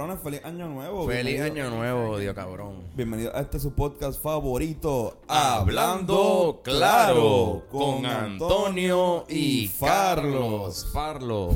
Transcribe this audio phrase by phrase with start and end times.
[0.00, 1.06] Cabrones, feliz año nuevo.
[1.06, 2.84] Feliz Bienvenido- año nuevo, Dios cabrón.
[2.96, 10.86] Bienvenido a este su podcast favorito, Hablando claro con Antonio y Farlos.
[10.90, 11.54] Farlos.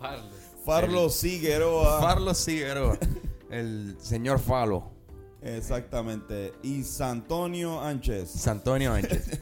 [0.00, 0.24] Farlo.
[0.64, 2.00] Farlos Figueroa.
[2.00, 2.98] Farlos Figueroa.
[3.48, 4.90] El señor Falo.
[5.40, 6.54] Exactamente.
[6.64, 8.28] Y Santonio Ánchez.
[8.28, 9.38] Santonio Ánchez.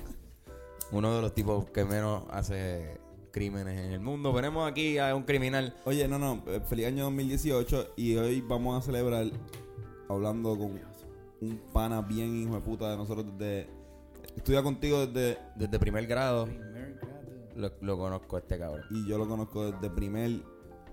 [0.93, 3.00] Uno de los tipos que menos hace
[3.31, 4.33] crímenes en el mundo.
[4.33, 5.75] Venimos aquí a un criminal.
[5.85, 9.27] Oye, no, no, eh, feliz año 2018 y hoy vamos a celebrar
[10.09, 10.81] hablando con
[11.41, 13.69] un pana bien hijo de puta de nosotros desde...
[14.37, 15.39] Estudia contigo desde...
[15.57, 17.21] Desde primer grado Primer grado.
[17.57, 18.85] lo, lo conozco a este cabrón.
[18.91, 20.43] Y yo lo conozco desde primer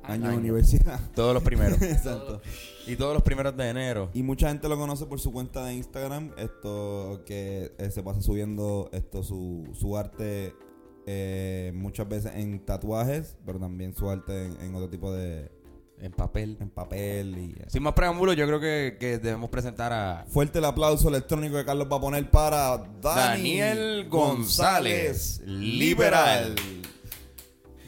[0.03, 0.99] año de universidad.
[1.15, 1.81] Todos los primeros.
[1.81, 2.41] Exacto.
[2.85, 4.09] y todos los primeros de enero.
[4.13, 8.21] Y mucha gente lo conoce por su cuenta de Instagram, esto que eh, se pasa
[8.21, 10.53] subiendo esto su, su arte
[11.09, 15.49] eh, muchas veces en tatuajes, pero también su arte en, en otro tipo de
[15.99, 16.57] En papel.
[16.59, 20.65] en papel y Sin más preámbulos, yo creo que, que debemos presentar a fuerte el
[20.65, 26.55] aplauso electrónico que Carlos va a poner para Dani Daniel González, liberal.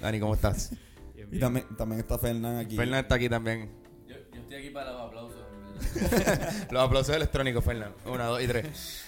[0.02, 0.72] Dani, ¿cómo estás?
[1.14, 2.78] Bien, Y también, también está Fernán aquí.
[2.78, 3.70] Fernán está aquí también.
[4.08, 5.36] Yo, yo estoy aquí para los aplausos.
[6.72, 7.94] Los aplausos electrónicos, Fernán.
[8.06, 9.03] Una, dos y tres.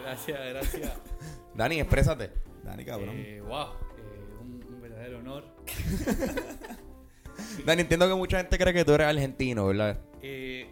[0.00, 0.92] gracias, gracias.
[1.54, 2.30] Dani, exprésate.
[2.64, 3.14] Dani, cabrón.
[3.16, 3.66] Eh, wow,
[3.98, 5.44] eh, un, un verdadero honor.
[7.66, 10.00] Dani, entiendo que mucha gente cree que tú eres argentino, ¿verdad?
[10.22, 10.68] Eh,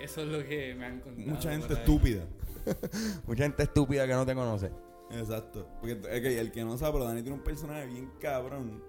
[0.00, 1.28] eso es lo que me han contado.
[1.28, 2.24] Mucha gente estúpida.
[3.26, 4.70] Mucha gente estúpida que no te conoce.
[5.10, 5.68] Exacto.
[5.80, 8.82] Porque es que el que no sabe, pero Dani tiene un personaje bien cabrón.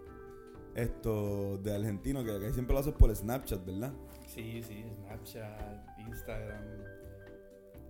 [0.73, 3.93] Esto de argentino que que siempre lo haces por Snapchat, ¿verdad?
[4.27, 6.63] Sí, sí, Snapchat, Instagram.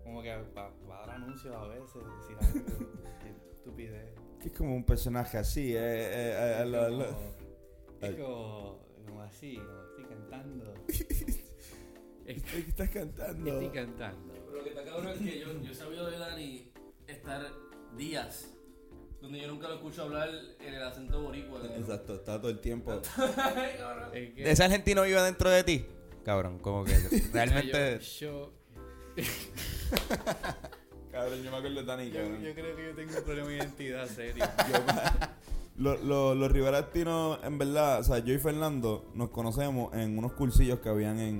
[0.03, 2.91] Como que para dar anuncios a veces, decir algo.
[3.23, 3.33] qué
[3.65, 4.13] estupidez.
[4.39, 8.79] Que es como un personaje así, eh, eh, eh, Es lo- como, lo- es como,
[9.05, 10.73] como así, como estoy cantando.
[12.25, 12.33] ¿Qué
[12.67, 13.51] estás cantando?
[13.51, 14.33] Estoy cantando.
[14.33, 16.71] Pero lo que está cabrón es que yo, yo he sabido de Dani
[17.07, 17.51] estar
[17.97, 18.51] días
[19.21, 21.61] donde yo nunca lo escucho hablar en el acento boricua.
[21.77, 22.93] Exacto, está todo el tiempo.
[24.13, 25.85] Es que- ¿Ese argentino vive dentro de ti?
[26.23, 26.93] Cabrón, como que
[27.33, 27.99] realmente...
[27.99, 28.53] Yo,
[31.15, 32.41] Cabrón, yo me acuerdo de Dani, yo, cabrón.
[32.43, 34.45] yo creo que yo tengo un problema de identidad serio.
[35.77, 40.31] Lo- lo- los Riverastinos, en verdad, o sea, yo y Fernando nos conocemos en unos
[40.31, 41.37] cursillos que habían en,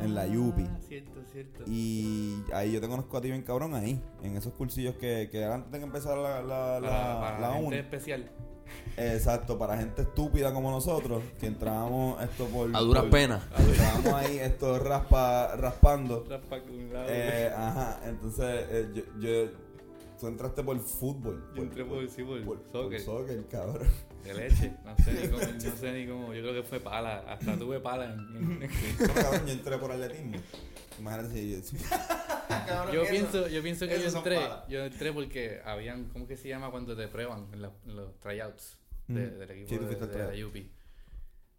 [0.00, 0.62] en la Yupi.
[0.68, 1.64] Ah, Cierto, cierto.
[1.66, 5.44] Y ahí yo te conozco a ti bien cabrón ahí, en esos cursillos que, que
[5.44, 8.30] antes de que empezara la, la, la, para la gente especial.
[8.96, 12.74] Exacto, para gente estúpida como nosotros, que entrábamos esto por...
[12.74, 13.42] A duras por- penas.
[13.58, 16.24] Entrábamos ahí esto raspa, raspando.
[16.28, 17.06] Raspa con un lado.
[17.08, 19.50] Eh, ajá, entonces eh, yo, yo,
[20.18, 21.44] tú entraste por fútbol.
[21.54, 23.04] Yo entré por, sí, por, por, soccer.
[23.04, 23.88] por soccer, cabrón.
[24.24, 24.72] De leche.
[24.84, 26.34] No sé, ni cómo, no sé ni cómo.
[26.34, 27.18] Yo creo que fue pala.
[27.28, 28.20] Hasta tuve pala en.
[28.36, 30.36] en- No, cabrón, yo entré por atletismo.
[30.98, 31.60] Imagínate
[32.92, 34.38] yo pienso, yo pienso que yo entré.
[34.68, 38.18] Yo entré porque habían, ¿cómo que se llama cuando te prueban en, los- en los
[38.20, 39.38] tryouts de- Mm.
[39.38, 40.46] del equipo Sí, de, al de la.
[40.46, 40.56] UP?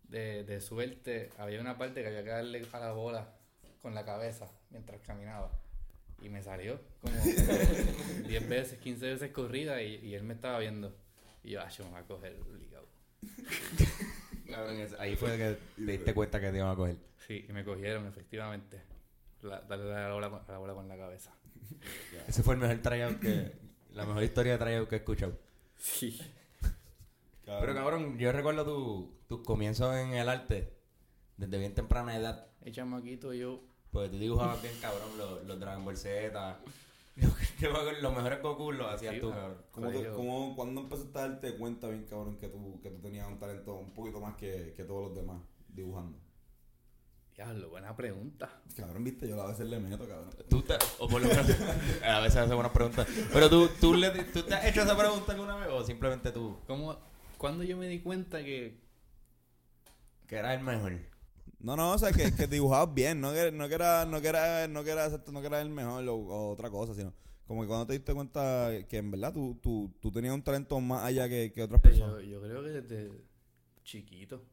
[0.09, 3.33] De, de suerte, había una parte que había que darle a la bola
[3.81, 5.51] con la cabeza mientras caminaba.
[6.21, 7.13] Y me salió como
[8.27, 10.95] 10 veces, 15 veces corrida y, y él me estaba viendo.
[11.43, 12.87] Y yo, ah, yo me voy a coger obligado.
[14.99, 16.95] Ahí fue que te diste cuenta que te iban a coger.
[17.27, 18.81] Sí, y me cogieron, efectivamente.
[19.47, 21.33] La- darle a la bola, con, la bola con la cabeza.
[22.27, 23.51] Ese fue el mejor tryout que...
[23.91, 25.37] La mejor historia de tryout que he escuchado.
[25.77, 26.19] Sí.
[27.45, 30.73] Pero cabrón, yo recuerdo tu- tus comienzos en el arte
[31.37, 32.47] desde bien temprana edad.
[32.61, 33.61] El chamaquito, yo.
[33.91, 36.59] Porque tú dibujabas bien cabrón los, los Dragon Ball Z.
[38.01, 39.57] Los mejores Goku los hacías Sí, tú, cabrón.
[39.71, 43.27] ¿Cómo, te- cómo- ¿Cuándo empezaste a darte cuenta bien, cabrón, que tú, que tú tenías
[43.27, 46.19] un talento un poquito más que, que todos los demás dibujando?
[47.37, 48.49] Diablo, buena pregunta.
[48.75, 50.31] Cabrón, viste, yo a veces le meto, cabrón.
[50.49, 51.45] Tú te, o por lo menos,
[52.03, 53.07] a veces hace buenas preguntas.
[53.31, 56.57] Pero tú, tú, le, tú te has hecho esa pregunta alguna vez o simplemente tú,
[56.65, 56.97] ¿Cómo,
[57.37, 58.81] ¿Cuándo yo me di cuenta que.
[60.25, 60.93] que eras el mejor.
[61.59, 64.27] No, no, o sea, que, que dibujabas bien, no que, no que era, no que
[64.29, 67.13] era, no que era, no que era el mejor o, o otra cosa, sino
[67.45, 70.79] como que cuando te diste cuenta que en verdad tú, tú, tú tenías un talento
[70.81, 72.23] más allá que, que otras Yo, personas.
[72.25, 73.11] yo creo que desde
[73.83, 74.43] chiquito.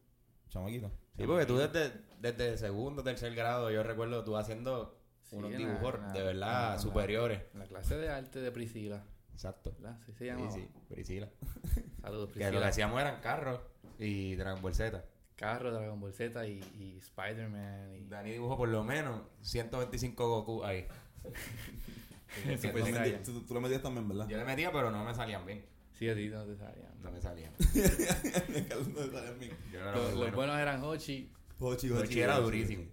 [0.55, 0.91] Chamaquito.
[1.17, 5.59] Sí, porque tú desde, desde segundo, tercer grado, yo recuerdo tú haciendo Sí, unos la-
[5.59, 7.43] dibujos la- de verdad la- superiores.
[7.53, 9.05] En la clase de arte de Priscila.
[9.33, 9.75] Exacto.
[9.81, 9.99] ¿Verdad?
[10.06, 10.51] Sí se Sí, llamaba.
[10.53, 11.29] sí, Priscila.
[12.01, 12.69] Saludos, Que lo que Priscila.
[12.69, 13.61] hacíamos eran carros
[13.99, 15.05] y Dragon Ball Z.
[15.37, 17.97] Carro, Dragon Ball Z y, y Spider-Man.
[17.97, 18.05] Y...
[18.07, 20.87] Dani dibujó por lo menos 125 Goku ahí.
[23.25, 24.27] Tú, tú- tú le metías también, ¿verdad?
[24.29, 25.65] Yo le metía, pero no me salían bien.
[25.99, 26.93] Sí, a ti no te sabían.
[27.02, 27.50] No me salía.
[28.69, 29.49] Carlos no mí.
[29.73, 30.37] Yo era Los, muy los bueno.
[30.37, 31.31] buenos eran Hochi
[31.61, 32.85] Hochi, Hochi era durísimo.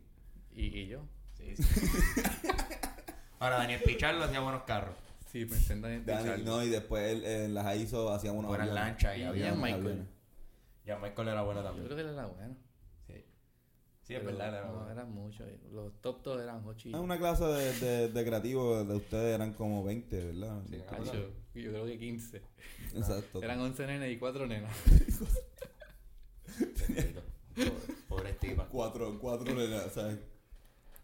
[0.53, 1.01] y, y yo.
[1.33, 1.63] Sí, sí.
[3.39, 4.95] Ahora, Daniel Pichardo hacía buenos carros.
[5.31, 6.43] Sí, pensé en Daniel Dani, Pichardo.
[6.45, 9.53] no, y después él, en las ISO hacíamos unos Buenas lanchas y Y había.
[9.53, 9.73] Michael.
[9.81, 10.07] aviones.
[10.85, 11.85] Ya Michael era bueno Yo también.
[11.87, 12.55] creo que él era bueno.
[13.07, 13.25] Sí.
[14.03, 14.91] Sí, es verdad, era No, bueno.
[14.91, 15.47] eran muchos.
[15.71, 16.91] Los top todos eran Hochi.
[16.93, 20.61] Ah, una clase de, de, de creativo de ustedes eran como 20, ¿verdad?
[20.69, 20.77] Sí,
[21.55, 22.41] yo, creo que 15.
[22.95, 23.41] Exacto.
[23.43, 24.71] Eran 11 nenes y 4 nenas.
[27.55, 27.71] Pobre-
[28.07, 28.65] Pobre tipa.
[28.67, 30.17] Cuatro, cuatro, nenas, ¿sabes?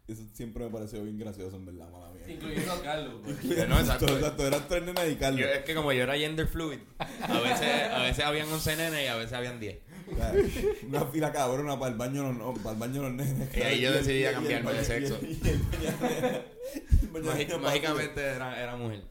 [0.07, 2.23] Eso siempre me pareció bien gracioso, en verdad, mala mía.
[2.33, 3.15] Incluyendo a Carlos.
[3.25, 3.67] pues.
[3.67, 4.05] No, exacto.
[4.15, 5.41] exacto, eran tres nenas y Carlos.
[5.41, 9.03] Yo- es que como yo era gender fluid, a veces, a veces habían 11 nenes
[9.03, 9.79] y a veces habían 10.
[10.09, 10.33] O sea,
[10.87, 13.57] Una fila cabrona para el baño de los, no, para el baño de los nenes.
[13.57, 15.19] Y ahí yo decidí y el cambiarme de sexo.
[15.21, 15.59] Y el,
[17.03, 19.03] y Mágic- mágicamente era, era mujer.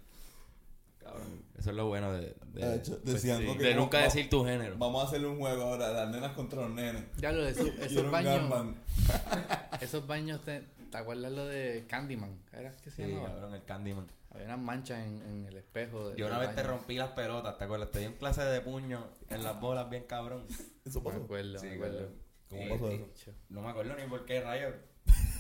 [1.67, 2.21] Eso es lo bueno de,
[2.53, 3.49] de, De hecho, decían, sí.
[3.49, 4.77] ok, de vamos- nunca vamos- decir tu género.
[4.79, 7.03] Vamos a hacerle un juego ahora, las nenas contra los nenes.
[7.17, 8.77] Ya lo de era esos un baños.
[9.81, 10.61] Esos baños, te,
[10.93, 12.39] ¿te acuerdas lo de Candyman?
[12.53, 13.31] ¿Era que se Sí, llamaba?
[13.31, 14.07] cabrón, el Candyman.
[14.31, 16.11] Había unas manchas en, en el espejo.
[16.11, 17.91] de- Yo una vez te rompí las pelotas, ¿te acuerdas?
[17.91, 20.47] Te di un clase de puño en las bolas bien cabrón.
[20.85, 21.25] Eso Me pasó.
[21.25, 22.09] acuerdo, Sí, me acuerdo.
[22.49, 23.33] ¿Cómo Y- pasó eso?
[23.49, 24.73] No me acuerdo ni por qué rayos.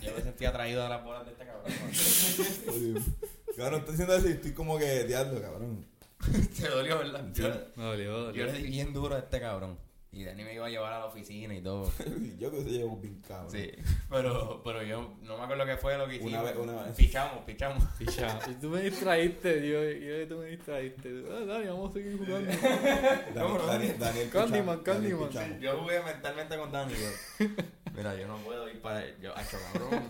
[0.02, 1.72] Yo me sentía atraído a las bolas de este cabrón.
[3.56, 5.86] Cabrón, estoy diciendo eso y estoy como que diablo, cabrón.
[6.60, 7.24] Te dolió, ¿verdad?
[7.34, 8.46] Yo, Me dolió, yo dolió.
[8.46, 9.78] le di bien duro a este cabrón.
[10.12, 11.92] Y Dani me iba a llevar a la oficina y todo.
[12.38, 13.50] Yo que se llevo bien cabrón.
[13.50, 13.70] Sí.
[14.08, 16.32] Pero, pero yo no me acuerdo qué fue lo que hicimos.
[16.32, 16.96] Una vez- una vez.
[16.96, 17.84] Pichamos, pichamos.
[17.98, 18.38] Picha.
[18.50, 21.22] Y tú me distraíste, yo, yo tú me distraíste.
[21.30, 22.50] Ah, Dani, vamos a seguir jugando.
[22.50, 25.60] Daniel, Daniel, Daniel Candyman, Daniel Candyman.
[25.60, 26.94] Yo jugué mentalmente con Dani.
[26.94, 27.46] Yo,
[27.94, 29.04] mira, yo no puedo ir para.
[29.20, 30.02] Yo, cabrón.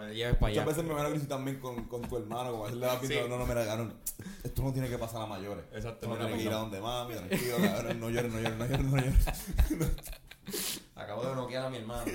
[0.00, 0.64] Me lleves para Muchas allá.
[0.66, 3.00] veces me van a decir también con, con tu hermano, como a veces le vas
[3.00, 3.30] viendo, Sí.
[3.30, 3.94] no, no, mira, cabrón,
[4.42, 5.64] esto no tiene que pasar a mayores.
[5.72, 8.66] Exacto, no tiene que ir a donde mami, tranquilo, cabrón, no llores, no llores, no
[8.66, 9.26] llores, no llores.
[10.96, 12.04] Acabo de noquear a mi hermano.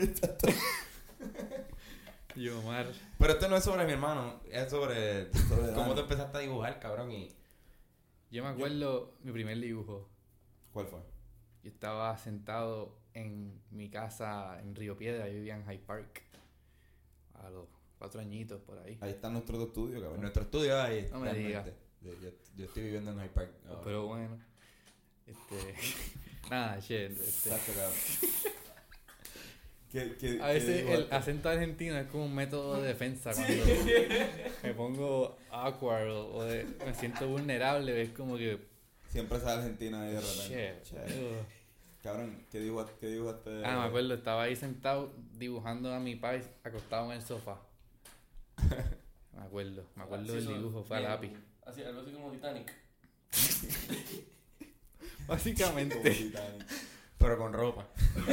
[2.35, 2.85] Y Omar.
[3.17, 6.79] Pero esto no es sobre mi hermano, es sobre, Sobre cómo tú empezaste a dibujar,
[6.81, 7.09] cabrón.
[7.11, 7.29] Y
[8.29, 10.09] Yo me acuerdo mi primer dibujo.
[10.73, 10.99] ¿Cuál fue?
[11.63, 16.23] Yo estaba sentado en mi casa en Río Piedra, yo vivía en Hyde Park.
[17.35, 17.69] A los
[18.05, 18.97] cuatro añitos por ahí.
[19.01, 20.21] Ahí está nuestro estudio, cabrón.
[20.21, 21.07] nuestro estudio ahí.
[21.11, 21.73] No me realmente.
[22.01, 22.11] Yo,
[22.55, 23.51] yo- estoy viviendo en Hyde Park.
[23.67, 23.81] ahora.
[23.83, 24.37] Pero bueno.
[25.25, 25.73] Este.
[26.51, 27.09] nada, shit.
[27.11, 27.93] Este, Exacto, cabrón.
[29.91, 33.31] ¿Qué, qué, a veces el acento argentino es como un método de defensa.
[33.33, 33.63] Cuando
[34.63, 38.59] me pongo awkward o, o de- me siento vulnerable, es como que.
[39.09, 40.75] Siempre sale Argentina ahí de repente.
[40.83, 40.83] Shit.
[40.83, 41.19] Che.
[41.21, 41.45] ugh.
[42.03, 42.93] Cabrón, ¿qué dibujaste?
[42.99, 43.65] ¿Qué dibujaste?
[43.65, 47.59] Ah, me acuerdo, estaba ahí sentado dibujando a mi país acostado en el sofá.
[49.35, 51.31] Me acuerdo, me acuerdo Así del dibujo, fue a lápiz.
[51.65, 52.71] Así, algo así como Titanic.
[55.25, 56.09] Como Básicamente.
[56.11, 56.65] Titanic.
[57.17, 57.87] Pero con ropa.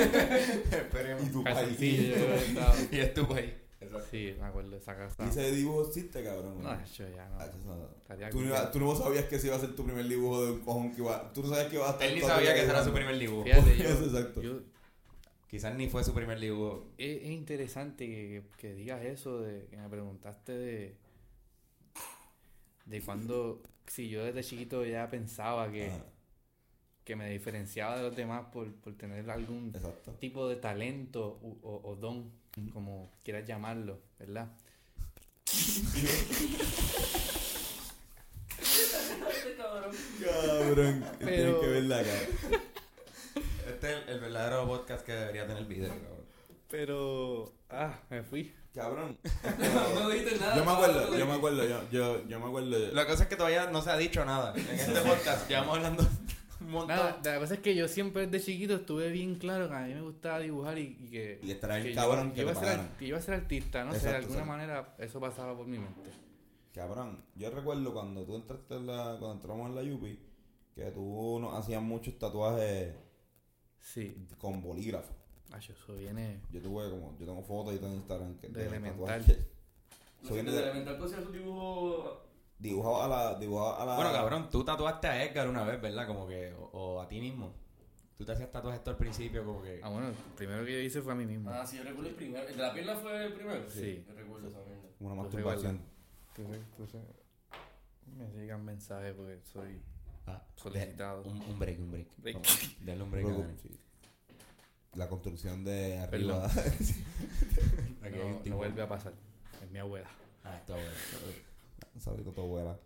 [0.71, 1.23] Esperemos.
[1.27, 1.57] Y tu país.
[1.57, 2.75] Calzoncillo, yo creo que estaba.
[2.91, 3.59] Y estuvo ahí.
[3.81, 4.07] Exacto.
[4.11, 5.25] Sí, me acuerdo de esa casa.
[5.25, 6.63] ¿Y ese dibujo existe, cabrón?
[6.63, 7.39] No, yo ya no.
[7.41, 8.31] Ah, no.
[8.31, 10.61] Tú, no tú no sabías que ese iba a ser tu primer dibujo de un
[10.61, 11.33] cojón que iba.
[11.33, 12.07] Tú no sabías que iba a estar.
[12.07, 13.45] Él ni sabía que ese era su primer dibujo.
[13.45, 14.43] Fíjate, yo, Eso, exacto.
[14.43, 14.61] yo-
[15.53, 16.89] Quizás ni fue su primer dibujo.
[16.97, 20.97] es, es interesante que, que digas eso, de que me preguntaste de,
[22.87, 26.05] de cuando, si yo desde chiquito ya pensaba que, Ajá,
[27.05, 30.13] que me diferenciaba de los demás por, por tener algún exacto.
[30.13, 32.33] tipo de talento u- o, o don,
[32.73, 34.51] como quieras llamarlo, ¿verdad?
[39.57, 39.97] Cabrón.
[40.23, 41.05] Cabrón.
[41.19, 42.19] Pero- Tienes que verla acá.
[43.83, 46.25] Este es el, el verdadero podcast que debería tener video, cabrón.
[46.71, 48.55] Pero, ah, me fui.
[48.73, 49.19] Cabrón.
[49.95, 50.57] No dijiste nada.
[50.57, 51.19] Yo me acuerdo, cabrón.
[51.19, 52.93] yo me acuerdo, yo, yo, yo me acuerdo.
[52.93, 54.55] La cosa es que todavía no se ha dicho nada.
[54.55, 56.07] En este podcast llevamos hablando
[56.61, 56.97] un montón.
[56.97, 59.95] Nada, la cosa es que yo siempre desde chiquito estuve bien claro que a mí
[59.95, 62.81] me gustaba dibujar y, y que, Y bien que cabrón yo, que iba a ser,
[63.01, 64.47] que iba a ser artista, no sé, de alguna exacto.
[64.47, 66.09] manera eso pasaba por mi mente.
[66.73, 70.21] Cabrón, yo recuerdo cuando tú entraste en la, cuando entramos en la Yupi,
[70.73, 72.95] que tú nos hacías muchos tatuajes
[73.83, 75.13] Sí, con bolígrafo.
[75.51, 78.73] Ay, eso viene Yo tuve como, yo tengo fotos y en Instagram que De los
[78.73, 79.21] elemental.
[79.27, 82.23] No Eso sé, viene de de- elemental tú hacías tu dibujo.
[82.59, 83.97] dibujaba a la, dibujaba a la.
[83.97, 86.07] Bueno, cabrón, tú tatuaste a Edgar una vez, ¿verdad?
[86.07, 87.53] Como que, o, o a ti mismo.
[88.17, 89.81] Tú te hacías tatuajes esto al principio, como que.
[89.83, 91.51] Ah, bueno, el primero que yo hice fue a mí mismo.
[91.51, 92.47] Ah, sí, yo recuerdo el primero.
[92.49, 93.69] ¿El de la pierna fue el primero?
[93.69, 94.05] Sí.
[94.07, 94.89] Yo recuerdo esa mierda.
[95.01, 95.81] Una Pues masturbación.
[96.37, 97.01] Entonces, entonces,
[98.17, 99.83] me llegan mensajes porque soy
[100.27, 101.23] Ah, solicitado.
[101.23, 102.07] de- un, un break, un break.
[102.19, 102.35] Break.
[102.37, 103.27] Vamos, Dale un break.
[103.27, 103.71] a sí.
[104.95, 106.49] La construcción de arriba.
[108.45, 109.13] No, vuelve a pasar.
[109.63, 110.09] Es mi abuela.
[110.45, 110.91] Ah, está bueno.
[111.95, 112.79] Un saludito a tu abuela.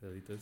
[0.00, 0.40] Saluditos.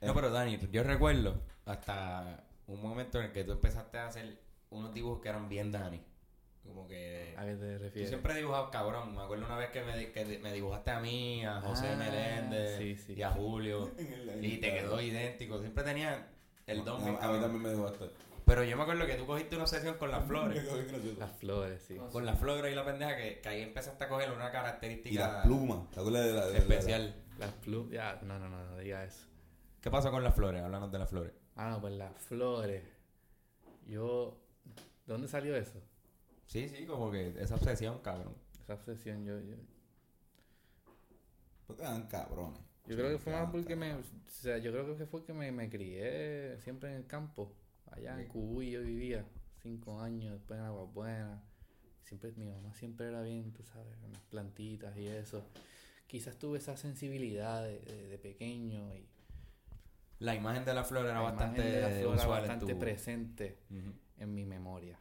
[0.00, 4.38] No, pero Dani, yo recuerdo hasta un momento en el que tú empezaste a hacer
[4.70, 6.00] unos dibujos que eran bien Dani.
[6.64, 7.34] Como que...
[7.36, 8.08] ¿A qué te Yo refieres?
[8.08, 9.14] siempre he dibujado cabrón.
[9.14, 11.96] Me acuerdo una vez que me, di- que me dibujaste a mí, a José Ah,
[11.96, 13.12] Meléndez sí, sí.
[13.14, 13.90] y a Julio.
[14.40, 15.60] y te quedó idéntico.
[15.60, 16.28] Siempre tenía
[16.66, 17.02] el don.
[17.04, 18.10] Bien a mí también me esto.
[18.46, 20.64] Pero yo me acuerdo que tú cogiste una sesión con las flores.
[21.18, 21.94] Las flores, sí.
[21.94, 25.14] No, con las flores y la pendeja que, que ahí empezaste a coger una característica
[25.14, 25.90] Y las plumas.
[25.90, 27.14] ¿Te acuerdas de la, de la- especial.
[27.38, 27.90] Las plumas.
[27.92, 29.26] Ya, no, no, no, no diga eso.
[29.80, 30.62] ¿Qué pasó con las flores?
[30.62, 31.32] Háblanos de las flores.
[31.56, 32.82] Ah, no, pues las flores.
[33.86, 34.40] Yo.
[35.06, 35.80] ¿De dónde salió eso?
[36.46, 38.34] Sí, sí, como que esa obsesión, cabrón.
[38.62, 39.38] Esa obsesión, yo.
[39.40, 39.56] Yo,
[41.66, 42.60] Porque eran cabrones.
[42.86, 43.94] yo creo que fue más porque me.
[43.94, 47.52] O sea, yo creo que fue que me, me crié siempre en el campo.
[47.90, 49.24] Allá en Cubuy yo vivía.
[49.62, 51.40] Cinco años, después en Aguas Buenas.
[52.02, 55.46] Siempre, mi mamá siempre era bien, tú sabes, con las plantitas y eso.
[56.06, 59.08] Quizás tuve esa sensibilidad de, de- de pequeño y
[60.18, 62.78] La imagen de la flor era la bastante de la flor era usual bastante en
[62.78, 62.78] tu...
[62.78, 63.58] presente
[64.18, 64.98] en mi memoria.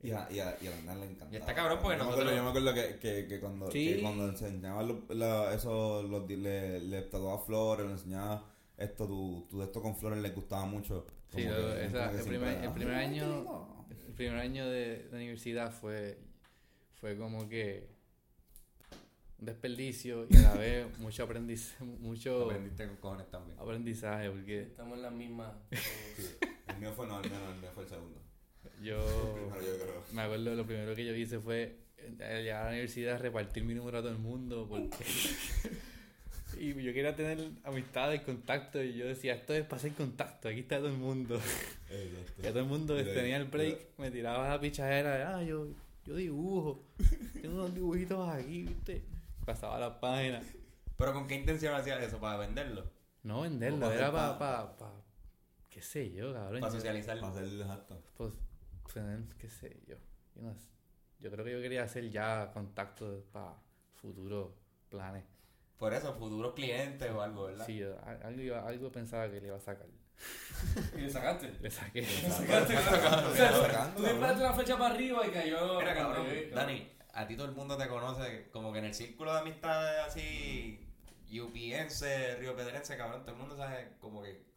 [0.00, 1.32] Y a, y, a, y a la nena le encantaba.
[1.32, 3.94] Y está cabrón porque yo me acuerdo, yo me acuerdo que, que, que cuando, Sí.
[3.94, 8.44] que cuando enseñaba la- eso, los, le, le tatuaba flores, le enseñaba
[8.76, 11.04] esto, tu, tu de esto con flores le gustaba mucho.
[11.34, 13.86] Sí, lo- esa- el, primer, el "Ay, primer año lindo".
[14.06, 16.18] el primer año de, de universidad fue
[17.00, 17.88] fue como que
[19.40, 23.58] un desperdicio y a la vez mucho aprendizaje mucho Aprendiste con cojones también.
[23.58, 25.58] aprendizaje porque Estamos en la misma.
[26.68, 28.20] El mío fue no, el mío no, el mío fue el segundo.
[28.82, 28.98] Yo
[29.34, 30.02] Primero yo creo.
[30.12, 33.64] me acuerdo lo primero que yo hice fue eh, al llegar a la universidad repartir
[33.64, 34.96] mi número a todo el mundo porque
[36.58, 40.60] y yo quería tener amistades, contactos y yo decía esto es para hacer contacto, aquí
[40.60, 41.36] está todo el mundo.
[41.90, 42.42] Exacto.
[42.42, 45.68] Que todo el mundo Mira, tenía el break, me tiraba la pichadera de, ah, yo,
[46.04, 46.82] yo dibujo,
[47.40, 49.02] tengo unos dibujitos aquí, ¿viste?
[49.44, 50.40] Pasaba la página.
[50.96, 52.18] ¿Pero con qué intención hacías eso?
[52.18, 52.90] ¿Para venderlo?
[53.22, 55.02] No venderlo, para era para, pa- pa, pa-
[55.70, 56.60] qué sé yo, cabrón.
[56.60, 57.20] ¿Para yo- socializar?
[57.20, 58.02] Para hacer exacto.
[58.92, 59.96] Pues, tener, qué sé yo.
[60.34, 60.70] Yo, no sé.
[61.20, 63.54] yo creo que yo quería hacer ya contactos para
[63.94, 64.52] futuros
[64.88, 65.24] planes.
[65.76, 67.66] Por eso, futuros clientes o algo, ¿verdad?
[67.66, 69.86] Sí, yo, algo, algo pensaba que le iba a sacar.
[70.96, 71.52] Y le sacaste.
[71.60, 72.04] Le saqué.
[72.30, 75.78] Sacaste, Sacando, O sea, sacando, tú disparaste una flecha para arriba y cayó.
[75.78, 79.32] Mira, cabrón, Dani, a ti todo el mundo te conoce como que en el círculo
[79.32, 80.80] de amistades así,
[81.28, 84.48] yupiense, río pedrense, cabrón, todo el mundo sabe como que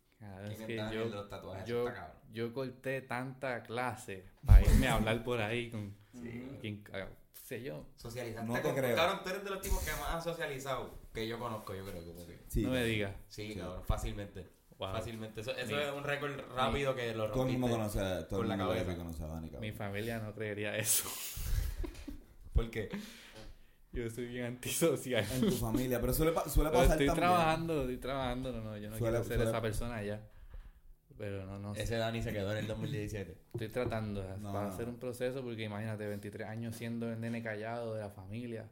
[0.48, 1.64] Quién es que yo, el de los tatuajes.
[1.64, 6.58] eso yo, está yo corté tanta clase para irme a hablar por ahí con Ujú.
[6.62, 7.86] quien, ah, sé yo.
[7.98, 8.46] Socializar.
[8.46, 8.96] No te creo.
[8.96, 12.02] Cabrón, tú eres de los tipos que más han socializado que yo conozco, yo creo.
[12.04, 12.40] Que.
[12.48, 13.14] Sí, no me digas.
[13.28, 13.60] Sí, Sí.
[13.60, 14.48] cabrón, fácilmente.
[14.78, 14.94] Wow.
[14.94, 15.42] Fácilmente.
[15.42, 18.00] Eso, eso Mi- es un récord rápido que lo Todo el mundo rompiste.
[18.00, 18.86] conoce a, todo la cabeza.
[18.92, 19.62] que conoce a Dani, cabrón.
[19.62, 21.08] Mi familia no creería eso.
[22.54, 22.90] ¿Por qué?
[23.94, 25.26] Yo soy bien antisocial.
[25.34, 27.28] En tu familia, pero suele, pa- suele Pero pasar estoy también.
[27.30, 28.52] trabajando, estoy trabajando.
[28.54, 30.22] No, no, yo no Suele- quiero ser suele- esa persona ya.
[31.18, 31.84] Pero no, no sé.
[31.84, 33.38] Ese Dani se quedó en el 2017.
[33.54, 38.02] Estoy tratando de No, un proceso porque imagínate, 23 años siendo el nene callado de
[38.02, 38.70] la familia.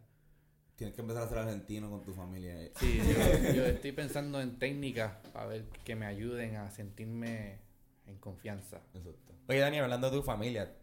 [0.77, 2.55] Tienes que empezar a ser argentino con tu familia.
[2.59, 2.71] eh.
[2.79, 2.97] Sí,
[3.51, 7.59] yo, yo estoy pensando en técnicas para ver que me ayuden a sentirme
[8.07, 8.77] en confianza.
[8.93, 9.33] Exacto.
[9.49, 10.73] Oye, Dani, hablando de tu familia,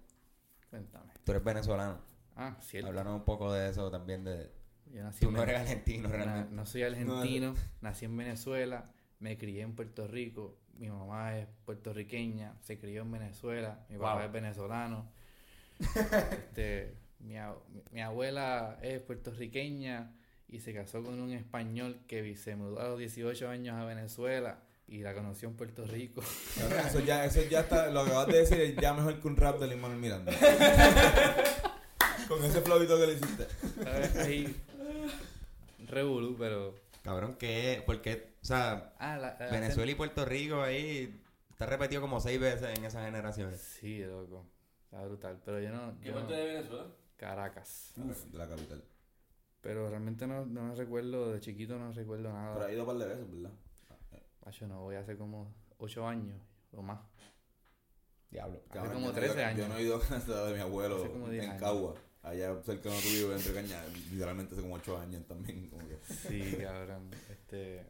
[0.68, 1.10] Cuéntame.
[1.24, 1.98] tú eres venezolano.
[2.36, 2.90] Ah, cierto.
[2.90, 4.24] Un poco de eso también.
[4.24, 4.50] de
[4.92, 6.54] Yo nací Tú no eres argentino realmente.
[6.54, 12.54] no soy argentino, nací en Venezuela, me crié en Puerto Rico, mi mamá es puertorriqueña,
[12.60, 14.24] se crió en Venezuela, mi papá Wow.
[14.26, 15.10] es venezolano,
[15.80, 17.34] este, mi,
[17.92, 20.12] mi abuela es puertorriqueña
[20.48, 24.60] y se casó con un español que se mudó a los 18 años a Venezuela
[24.86, 26.20] y la conoció en Puerto Rico.
[26.86, 29.36] Eso ya, eso ya está, lo que acabas de decir es ya mejor que un
[29.36, 30.32] rap de Limón Miranda.
[32.28, 33.46] Con ese flowito que le hiciste.
[34.20, 34.56] Ahí,
[35.88, 36.74] revolú, pero...
[37.02, 37.82] Cabrón, ¿qué?
[37.86, 42.40] Porque, o sea, Ah, la- la- Venezuela y Puerto Rico ahí está repetido como seis
[42.40, 43.60] veces en esas generaciones.
[43.60, 44.44] Sí, loco,
[44.84, 45.96] está brutal, pero yo no...
[46.00, 46.86] ¿Qué yo parte no- de Venezuela?
[47.16, 47.92] Caracas.
[47.96, 48.82] Uf, de la capital.
[49.60, 52.66] Pero realmente no, no recuerdo, de chiquito no recuerdo Pero nada.
[52.66, 53.50] ha ido un par de veces, ¿verdad?
[54.44, 56.40] Macho, no voy hace como 8 años
[56.72, 57.00] o más.
[58.30, 58.60] Diablo.
[58.68, 59.58] Hace Cabrón, como yo no he ido- 13 años.
[59.60, 61.62] Yo no he ido a casa de mi abuelo Hace como 10 en años.
[61.62, 61.94] Cagua.
[62.26, 64.10] Allá cerca de donde tú vives, entre cañas.
[64.10, 65.68] Literalmente hace como 8 años también.
[65.70, 65.96] Como que.
[66.28, 67.10] Sí, cabrón.
[67.30, 67.86] Este.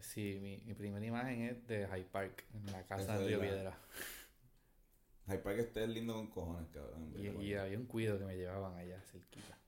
[0.00, 3.38] Sí, mi, mi primera imagen es de Hyde Park, en la casa Esa de Río
[3.38, 3.78] la- Piedra.
[5.26, 7.14] Hyde Park este es lindo con cojones, cabrón.
[7.16, 9.58] Y, y había un cuido que me llevaban allá cerquita.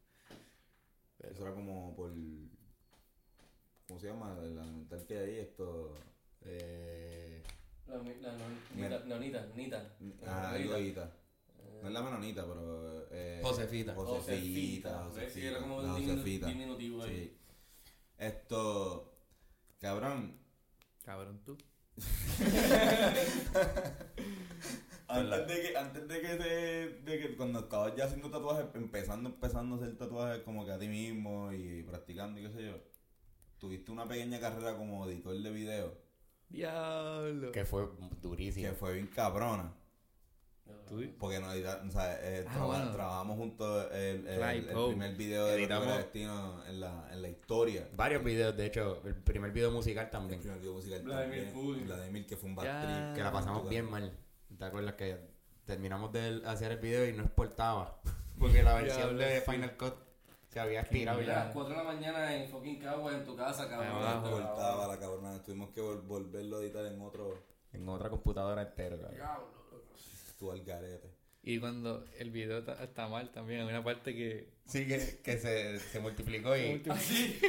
[1.19, 2.13] Pero- Eso era como por.
[3.89, 4.37] ¿Cómo se llama?
[4.43, 5.95] El alimental que hay ahí, esto.
[6.43, 7.43] Eh.
[7.87, 8.03] La, la
[8.37, 8.89] non- Mira.
[8.99, 9.97] nita, nonita, nita.
[10.27, 11.11] Ah, Nonita.
[11.77, 13.07] Eh, No es la menonita, pero.
[13.11, 13.95] Eh, Josefita.
[13.95, 15.09] Josefita.
[15.15, 15.33] ¿Ves?
[15.33, 16.47] Sí, era como la un diminu- Josefita.
[16.49, 17.15] diminutivo ahí.
[17.15, 17.39] Sí.
[18.19, 19.13] Esto.
[19.79, 20.39] Cabrón.
[21.05, 21.57] Cabrón, tú.
[25.09, 29.29] Antes de que, antes de que te, de que cuando estabas ya haciendo tatuajes, empezando,
[29.31, 32.77] empezando a hacer tatuajes como que a ti mismo y practicando y qué sé yo,
[33.59, 35.95] tuviste una pequeña carrera como editor de video
[36.49, 37.53] Diablo.
[37.53, 37.89] Que fue
[38.21, 38.69] durísimo.
[38.69, 39.73] que fue bien cabrona.
[40.89, 42.93] Tú- Porque no edita- o sea, eh, Ah, traba- bueno.
[42.93, 44.89] trabajamos juntos el, el, el oh.
[44.89, 47.89] primer video de Destino en la, en la historia.
[47.97, 50.41] Varios videos, de hecho, el primer video musical El también.
[50.41, 51.85] primer video musical Vladimir también.
[51.87, 52.83] Vladimir, que fue un bad Ya.
[52.83, 53.17] trip.
[53.17, 54.13] Que la pasamos bien mal.
[54.57, 55.19] ¿Te acuerdas que
[55.65, 58.01] terminamos de hacer el video y no exportaba?
[58.39, 59.41] Porque la versión de.
[59.41, 59.95] Final Cut
[60.49, 61.45] se había estirado Mira, a ya.
[61.47, 63.89] las 4 de la mañana en fucking Cagua en tu casa, cabrón.
[63.91, 64.31] Abajo.
[64.31, 65.43] Cortaba la cabrona.
[65.43, 67.43] Tuvimos que vol- volverlo a editar en otro.
[67.73, 68.97] En otra computadora entera.
[68.97, 69.56] cabrón.
[70.53, 71.11] Al garete.
[71.43, 74.49] Y cuando el video está, está mal también, hay una parte que.
[74.67, 76.83] Sí, que, que se, se multiplicó y...
[76.91, 77.39] Así.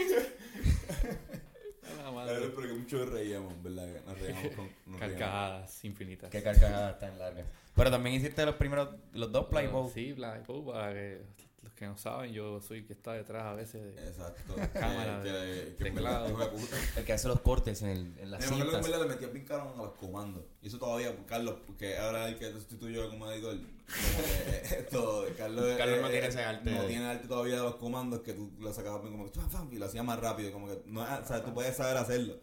[2.00, 2.38] A la madre.
[2.38, 3.88] Claro, pero que mucho reíamos, ¿verdad?
[4.06, 4.66] Nos reíamos con.
[4.86, 5.00] Nos reíamos.
[5.00, 6.30] Carcajadas infinitas.
[6.30, 7.48] Qué carcajadas tan largas.
[7.76, 9.94] Pero también hiciste los primeros, los dos playboys.
[9.94, 11.22] Sí, Playboy, para que
[11.68, 14.08] los que no saben, yo soy el que está detrás a veces de.
[14.08, 14.56] Exacto.
[14.74, 16.28] Cámara, que, teclado.
[16.52, 16.78] puta.
[16.96, 18.92] El que hace los cortes en, el- en las Me acuerdo que en cintas.
[18.92, 20.44] verdad le metía bien caro a los comandos.
[20.62, 23.58] Y eso todavía, Carlos, porque ahora el que sustituyó como editor.
[24.78, 26.72] Esto, Carlos, Carlos no eh, tiene ese arte.
[26.72, 29.40] No tiene arte todavía de los comandos que tú lo sacabas bien como que
[29.76, 30.52] y lo hacía más rápido.
[30.52, 32.36] Como que no es- o sea, tú puedes saber hacerlo.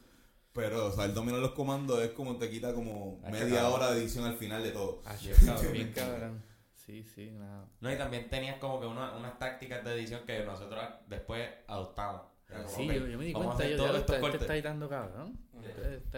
[0.53, 4.01] Pero, o sea, el dominar los comandos es como te quita como media hora de
[4.01, 5.03] edición al final de todo.
[5.05, 6.43] Ah, Sí, cabrón, bien cabrón.
[6.87, 7.67] Sí, sí, nada.
[7.81, 12.23] No, y también tenías como que una- unas tácticas de edición que nosotros después adoptamos.
[12.47, 14.41] Como, Sí, yo, yo me di cuenta, yo todos ya estos cortes.
[14.43, 15.39] está editando cabrón.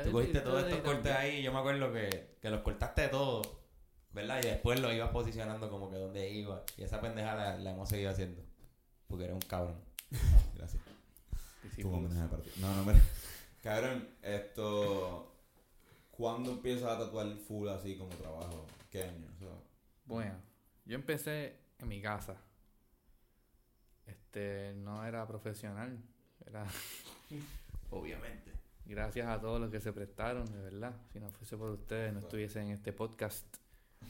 [0.03, 3.47] Tú cogiste todos estos cortes ahí y yo me acuerdo que, que los cortaste todos,
[4.13, 4.41] ¿verdad?
[4.43, 6.63] Y después los ibas posicionando como que donde iba.
[6.77, 8.43] Y esa pendeja la, la hemos seguido haciendo.
[9.07, 9.81] Porque eres un cabrón.
[10.57, 10.83] Gracias.
[11.77, 11.85] Ti.
[11.85, 12.99] No, no, mira.
[13.63, 15.33] Cabrón, esto.
[16.11, 18.65] ¿Cuándo empiezas a tatuar full así como trabajo?
[18.91, 19.27] ¿Qué año?
[19.35, 19.49] O sea,
[20.07, 20.35] Bueno,
[20.87, 22.37] yo empecé en mi casa.
[24.07, 25.99] Este, no era profesional,
[26.47, 26.65] era
[27.91, 28.53] obviamente.
[28.85, 30.95] gracias a todos los que se prestaron, de verdad.
[31.13, 33.45] Si no fuese por ustedes, no estuviese en este podcast.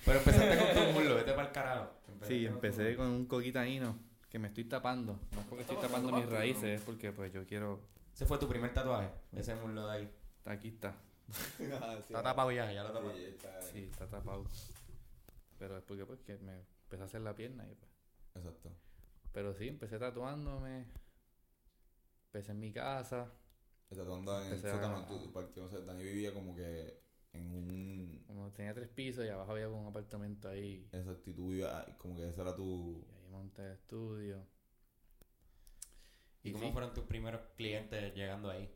[0.05, 1.91] Pero empezaste con tu muslo, vete para el carajo.
[2.23, 5.19] Sí, empecé con un coquitaíno que me estoy tapando.
[5.33, 7.81] No es porque estoy tapando mis raíces, es porque pues yo quiero...
[8.13, 10.11] Ese fue tu primer tatuaje, ese muslo de ahí.
[10.45, 10.95] Aquí está.
[11.59, 14.45] Está tapado ya, ya lo está- Sí, está tapado.
[15.59, 17.91] Pero es porque pues que me empecé a hacer la pierna y pues...
[18.35, 18.71] Exacto.
[19.33, 20.87] Pero sí, empecé tatuándome.
[22.29, 23.33] Empecé en mi casa.
[23.89, 25.69] Tatuando en el a- sótano.
[25.71, 27.01] sé, Dani vivía como que
[27.33, 28.25] en un.
[28.27, 30.87] Como tenía tres pisos y abajo había un apartamento ahí.
[30.93, 33.05] Exacto, y tú vivías como que ese era tu.
[33.09, 34.47] Y ahí monté el estudio.
[36.43, 38.71] ¿Y Y cómo sí, fueron tus primeros clientes llegando ahí?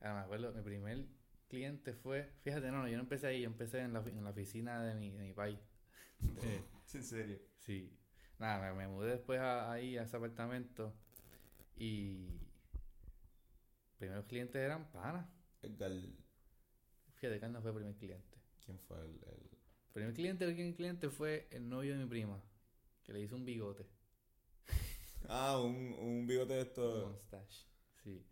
[0.00, 1.06] ah, me acuerdo, mi primer
[1.48, 4.30] cliente fue, fíjate, no, no, yo no empecé ahí, yo empecé en la, en la
[4.30, 5.58] oficina de mi, de mi país.
[6.42, 6.62] Eh,
[6.94, 7.38] ¿En serio?
[7.58, 7.92] sí.
[8.38, 10.92] Nada, me, mudé después a- ahí a ese apartamento
[11.76, 12.38] y
[13.98, 15.26] primeros clientes eran panas.
[15.62, 15.90] Edgar.
[17.14, 18.38] Fíjate que él no fue el primer cliente.
[18.64, 19.14] ¿Quién fue el.?
[19.26, 19.50] el-
[19.92, 22.42] primer cliente, el primer cliente fue el novio de mi prima,
[23.02, 23.86] que le hizo un bigote.
[25.28, 27.08] Ah, un, un bigote de Un esto.
[27.10, 27.66] mustache.
[28.04, 28.24] Sí.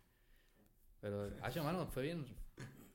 [1.01, 2.25] Pero, ah, mano, fue bien.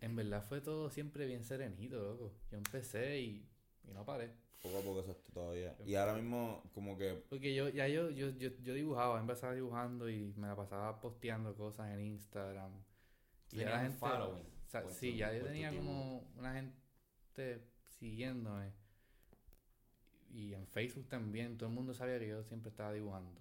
[0.01, 2.33] En verdad fue todo siempre bien serenito, loco.
[2.51, 3.49] Yo empecé y,
[3.85, 4.33] y no paré.
[4.63, 5.75] Poco a poco, exacto, todavía.
[5.87, 7.15] Y ahora mismo, como que.
[7.31, 11.55] Porque yo, ya yo, yo, yo, yo dibujaba, empezaba dibujando y me la pasaba posteando
[11.57, 12.71] cosas en Instagram.
[13.53, 13.99] Y ya la Tenías un gente.
[13.99, 14.47] following.
[14.67, 17.67] o sea, por sí, tu- ya yo por tu tenía como una gente
[17.99, 18.73] siguiéndome.
[20.33, 23.41] Y en Facebook también, todo el mundo sabía que yo siempre estaba dibujando.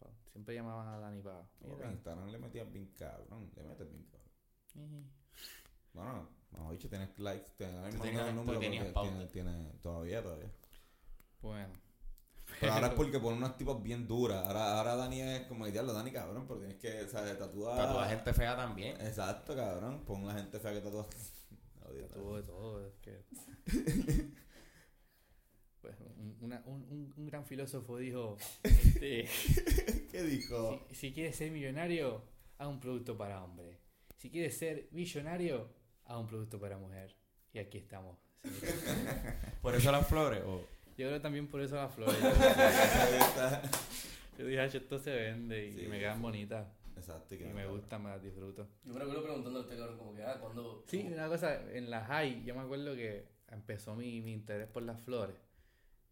[0.00, 1.48] Pa- siempre llamaban a Dani para.
[1.62, 3.50] en Instagram le metías bien cabrón.
[3.56, 5.10] Le metes bien cabrón.
[5.94, 7.50] Bueno, mejor dicho, tienes likes.
[7.56, 8.60] Tienes mismo tenías- el número
[8.92, 9.10] pauta.
[9.10, 9.72] tiene, tiene.
[9.82, 10.50] Todavía, todavía.
[11.40, 11.72] Bueno.
[12.60, 14.44] Pero ahora es porque ponen unas tipas bien duras.
[14.46, 17.38] Ahora, ahora Dani es como que diablo, Dani cabrón, pero tienes que, ¿sabes?
[17.38, 17.76] Tatuar.
[17.76, 19.00] Tatuar gente fea también.
[19.00, 20.04] Exacto, cabrón.
[20.04, 21.06] Pon la gente fea que tatúa.
[22.14, 23.24] Tuvo de todo, es que...
[25.80, 29.26] Pues un, una- un, un- un gran filósofo dijo, este,
[30.10, 30.84] ¿Qué dijo?
[30.90, 32.24] si, si quieres ser millonario,
[32.58, 33.78] haz un producto para hombre.
[34.16, 35.72] Si quieres ser millonario,
[36.08, 37.14] haz un producto para mujer.
[37.52, 38.18] Y aquí estamos.
[39.62, 40.42] Por eso las flores.
[40.44, 40.60] O...
[40.96, 42.16] Yo creo también por eso las flores.
[44.38, 46.66] Yo dije, "Ah, esto se vende y, Sí, me quedan bonitas.
[46.96, 47.34] Exacto.
[47.34, 48.68] Y que me gustan, me las disfruto.
[48.84, 50.82] Yo me recuerdo preguntando a este cabrón como que, ah, ¿cuándo?
[50.88, 54.82] Sí, una cosa, en la high, yo me acuerdo que empezó mi, mi interés por
[54.82, 55.36] las flores.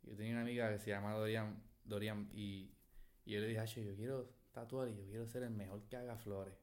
[0.03, 2.71] Yo tenía una amiga que se llama Dorian, Dorian y,
[3.25, 5.97] y yo le dije, "Acho, yo quiero tatuar y yo quiero ser el mejor que
[5.97, 6.55] haga flores.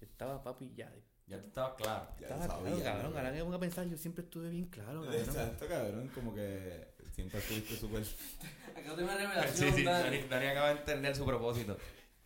[0.00, 0.92] Estaba papi ya
[1.26, 2.08] Ya tú estabas claro.
[2.20, 3.16] Ya Estaba sabía, claro, cabrón.
[3.16, 5.20] Ahora que me pongo a pensar, yo siempre estuve bien claro, cabrón.
[5.20, 6.10] Exacto, cabrón.
[6.14, 8.02] Como que siempre estuviste súper.
[8.76, 10.04] Acá tengo una Sí, revelación, sí, Dani.
[10.18, 11.76] Dani, Dani acaba de entender su propósito.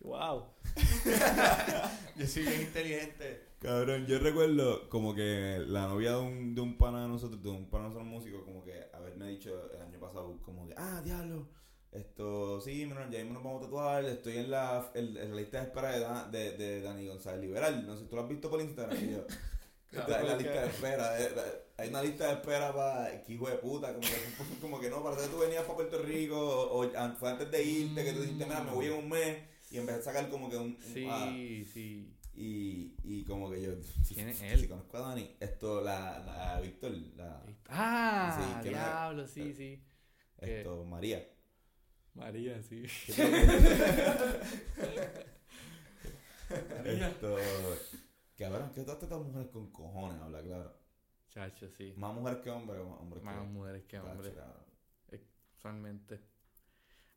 [0.01, 0.45] Wow.
[2.15, 3.49] Yo soy bien inteligente.
[3.59, 7.49] Cabrón, yo recuerdo como que la novia de un, de un pana de nosotros, de
[7.49, 11.01] un pana de nosotros músicos, como que haberme dicho el año pasado, como que, ah,
[11.03, 11.45] diablo,
[11.91, 15.35] esto, sí, mira, ya mismo nos vamos a tatuar, estoy en la, en, en la
[15.41, 18.49] lista de espera de, de, de Dani González Liberal, no sé, tú lo has visto
[18.49, 19.25] por Instagram, y yo,
[19.91, 21.29] está en la lista de espera, eh,
[21.77, 24.15] hay una lista de espera para, que hijo de puta, como que,
[24.61, 26.37] como que no, para que tú venías para Puerto Rico,
[26.71, 29.37] o, fue antes de irte, que tú dijiste, mira, me voy en un mes,
[29.71, 31.25] y empecé a sacar como que un, un- Sí, ah,
[31.73, 32.13] sí.
[32.35, 33.71] y, y como que yo,
[34.03, 34.69] si, ¿Quién es si él?
[34.69, 39.83] conozco a Dani, esto, la, la Víctor, la, Ah, Sí, diablo, sí, sí.
[40.39, 40.59] ¿Qué?
[40.59, 41.27] esto, María.
[42.15, 42.83] María, sí.
[46.85, 47.37] Esto,
[48.37, 50.73] cabrón, que todas estas mujeres con cojones, habla claro.
[51.29, 51.93] Chacho, sí.
[51.95, 54.33] Más mujeres que hombres, más hombres Más que mujeres que hombres,
[55.57, 56.19] usualmente.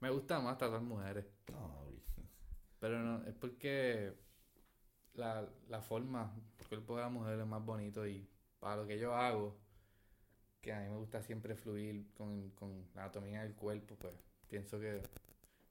[0.00, 1.24] Me gusta más tratar mujeres.
[1.50, 1.86] No.
[2.78, 4.12] Pero no, es porque
[5.14, 8.28] la, la forma, el cuerpo de la mujer es más bonito y
[8.58, 9.56] para lo que yo hago,
[10.60, 14.14] que a mí me gusta siempre fluir con, con la anatomía del cuerpo, pues
[14.52, 15.00] pienso que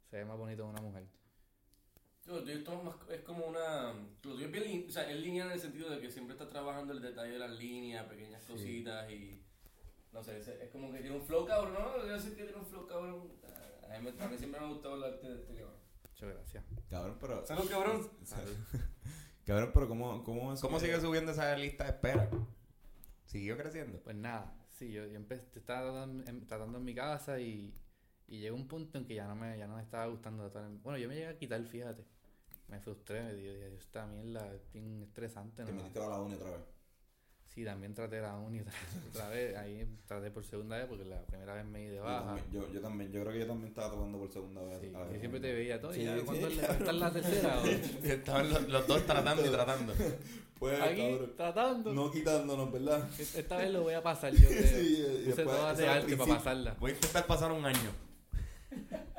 [0.09, 1.03] se ve más bonito en una mujer.
[2.25, 3.93] Lo tuyo es todo más- es como una.
[3.93, 6.49] Lo tuyo es bien o sea, es lineal en el sentido de que siempre está
[6.49, 8.51] trabajando el detalle de las líneas, pequeñas Sí.
[8.53, 9.39] cositas y.
[10.11, 12.05] No sé, es, es como que tiene un flow cabrón, ¿no?
[12.07, 13.29] Yo sé que tiene un flow cabrón.
[13.87, 15.75] A mí, me- a mí siempre me ha gustado el arte de este cabrón.
[16.09, 16.63] Muchas gracias.
[16.89, 17.45] Cabrón, pero.
[17.45, 18.09] Salud, cabrón.
[19.45, 22.29] Cabrón, pero ¿cómo, cómo ¿Cómo sigue subiendo esa lista de espera?
[23.25, 23.99] ¿Siguió creciendo?
[24.03, 27.73] Pues nada, sí, yo, yo empecé, estaba tratando, en, tratando en mi casa y,
[28.31, 30.81] y llegó un punto en que ya no me, ya no me estaba gustando en-
[30.81, 32.03] Bueno, yo me llegué a quitar, fíjate.
[32.67, 35.77] Me frustré, me dije, "Dios, esta mierda es bien estresante, Te ¿no?
[35.77, 36.61] metiste a la uni otra vez.
[37.53, 38.71] Sí, también traté la uni otra,
[39.09, 39.57] otra vez.
[39.57, 42.37] Ahí traté por segunda vez porque la primera vez me di de Yo baja.
[42.49, 44.79] yo, yo también, yo creo que yo también estaba tocando por segunda vez.
[44.79, 45.91] Sí, a ver, yo siempre te veía todo.
[45.91, 47.59] Sí, y ya, sí, ¿cuándo es la- tercera?
[47.59, 47.65] o?
[47.65, 49.93] Estaban los, los dos tratando y tratando.
[50.61, 51.33] Pues, Aquí, cabrón.
[51.35, 51.91] tratando.
[51.93, 53.09] No quitándonos, ¿verdad?
[53.19, 54.47] Esta vez lo voy a pasar yo.
[54.47, 54.61] creo.
[54.61, 56.77] Sí, y Puse después, de arte para pasarla.
[56.79, 57.89] Voy a intentar pasar un año.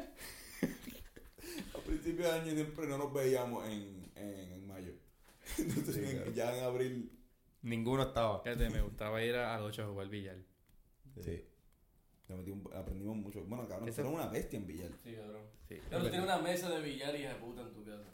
[1.75, 4.93] A principios de año siempre no nos veíamos en, en, en mayo.
[5.59, 6.33] Entonces, Sí, en- claro.
[6.33, 7.11] ya en abril.
[7.63, 8.41] Ninguno estaba.
[8.43, 10.37] Fíjate, me gustaba ir a- al 8 a jugar billar.
[11.21, 11.45] Sí.
[12.29, 13.45] Le metí un- aprendimos mucho.
[13.45, 14.91] Bueno, cabrón, Ese- fueron una bestia en Villar.
[15.05, 15.43] Sí, cabrón.
[15.69, 15.77] Sí.
[15.91, 18.09] Pero tiene una mesa de billar y de puta en tu casa.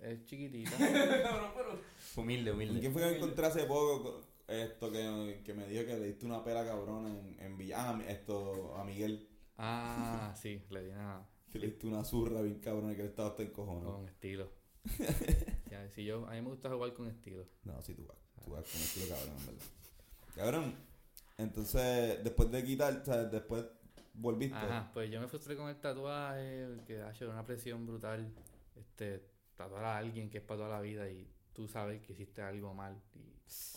[0.00, 0.70] Es chiquitita.
[1.22, 1.80] cabrón, pero.
[2.16, 2.80] Humilde, ¿Con humilde.
[2.80, 4.02] quién fue que me encontré hace poco?
[4.02, 7.80] co- Esto que, que me dijo que le diste una pela cabrona en, en Villar.
[7.80, 9.26] Ah, esto, a Miguel.
[9.62, 13.28] Ah, sí, le di una Que le diste una zurra bien cabrona que le estaba
[13.30, 13.84] hasta en cojones.
[13.92, 14.50] con estilo.
[15.70, 17.46] Ya, si yo, a mí me gusta jugar con estilo.
[17.64, 18.16] No, sí, tú vas.
[18.44, 19.64] Tú vas con estilo cabrón, en verdad.
[20.34, 20.74] Cabrón,
[21.38, 23.64] entonces, después de quitar, o sea, después
[24.14, 24.56] volviste.
[24.56, 28.32] Ajá, pues yo me frustré con el tatuaje, que ha sido una presión brutal.
[28.74, 29.22] Este,
[29.56, 32.74] tatuar a alguien que es para toda la vida y tú sabes que hiciste algo
[32.74, 33.00] mal.
[33.14, 33.32] Y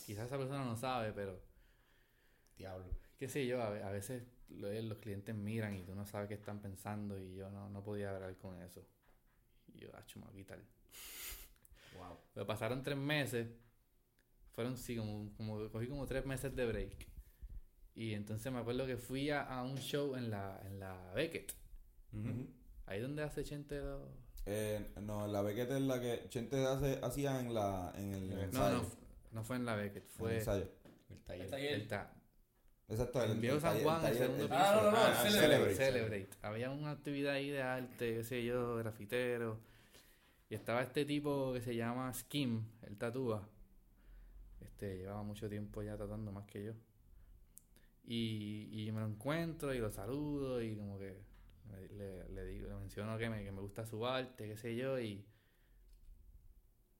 [0.06, 1.38] quizás esa persona no sabe, pero
[2.56, 2.86] Diablo.
[3.18, 6.34] qué sé yo, a, ve- a veces los clientes miran y tú no sabes qué
[6.34, 8.86] están pensando y yo no, no podía hablar con eso.
[9.72, 10.58] Y yo, ah, me voy a quitar.
[11.96, 12.18] Wow.
[12.34, 13.48] Pero pasaron tres meses.
[14.52, 17.08] Fueron, sí, como, como cogí como tres meses de break.
[17.96, 21.54] Y entonces me acuerdo que fui a, a un show en la, en la Beckett.
[22.86, 24.02] Ahí donde hace Chente los...
[24.46, 28.42] Eh, no, la bequeta es la que Chente hace, hacía en, la, en el No,
[28.42, 28.76] ensayo.
[28.76, 28.96] no, fu-
[29.32, 30.68] no fue en la Beckett, En el fue ensayo.
[31.08, 31.72] El taller.
[31.72, 32.12] El ta-
[32.88, 34.52] Exacto, el, Viejo San Juan, el el taller- segundo el-.
[34.52, 35.74] Ah, no, no, Ah, Celebrate.
[35.74, 35.74] Celebrate.
[35.74, 36.28] Celebrate.
[36.42, 39.58] Había una actividad ahí de arte, qué sé yo, grafitero.
[40.50, 43.48] Y estaba este tipo que se llama Skim, el tatúa.
[44.60, 46.72] Este, llevaba mucho tiempo ya tratando más que yo.
[48.06, 51.16] Y, y me lo encuentro y lo saludo y como que
[51.70, 54.76] le, le- le digo, le menciono que me, que me gusta su arte, qué sé
[54.76, 55.24] yo, y,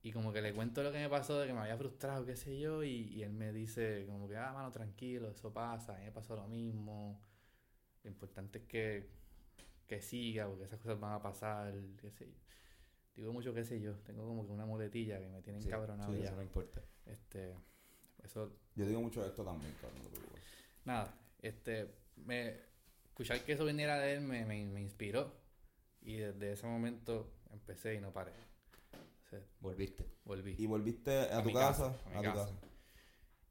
[0.04, 2.36] y como que le cuento lo que me pasó, de que me había frustrado, qué
[2.36, 5.98] sé yo, y, y él me dice como que, ah, mano, tranquilo, eso pasa, a
[5.98, 7.20] mí me pasó lo mismo,
[8.04, 9.10] lo importante es que,
[9.88, 12.38] que siga, porque esas cosas van a pasar, qué sé yo.
[13.16, 16.12] Digo mucho qué sé yo, tengo como que una muletilla que me tiene Sí, encabronado
[16.12, 16.26] sí, ya.
[16.26, 16.82] eso no importa.
[17.06, 17.54] Este,
[18.24, 20.02] eso Yo digo mucho de esto también, cabrón.
[20.02, 20.42] no te preocupes.
[20.84, 22.56] nada, este, me,
[23.06, 25.32] escuchar que eso viniera de él me, me, me inspiró
[26.02, 28.32] y desde ese momento empecé y no paré.
[29.60, 30.04] Volviste.
[30.24, 30.54] volví.
[30.58, 31.92] Y volviste a, A tu casa.
[31.92, 32.50] casa, a mi a tu casa.
[32.52, 32.58] casa.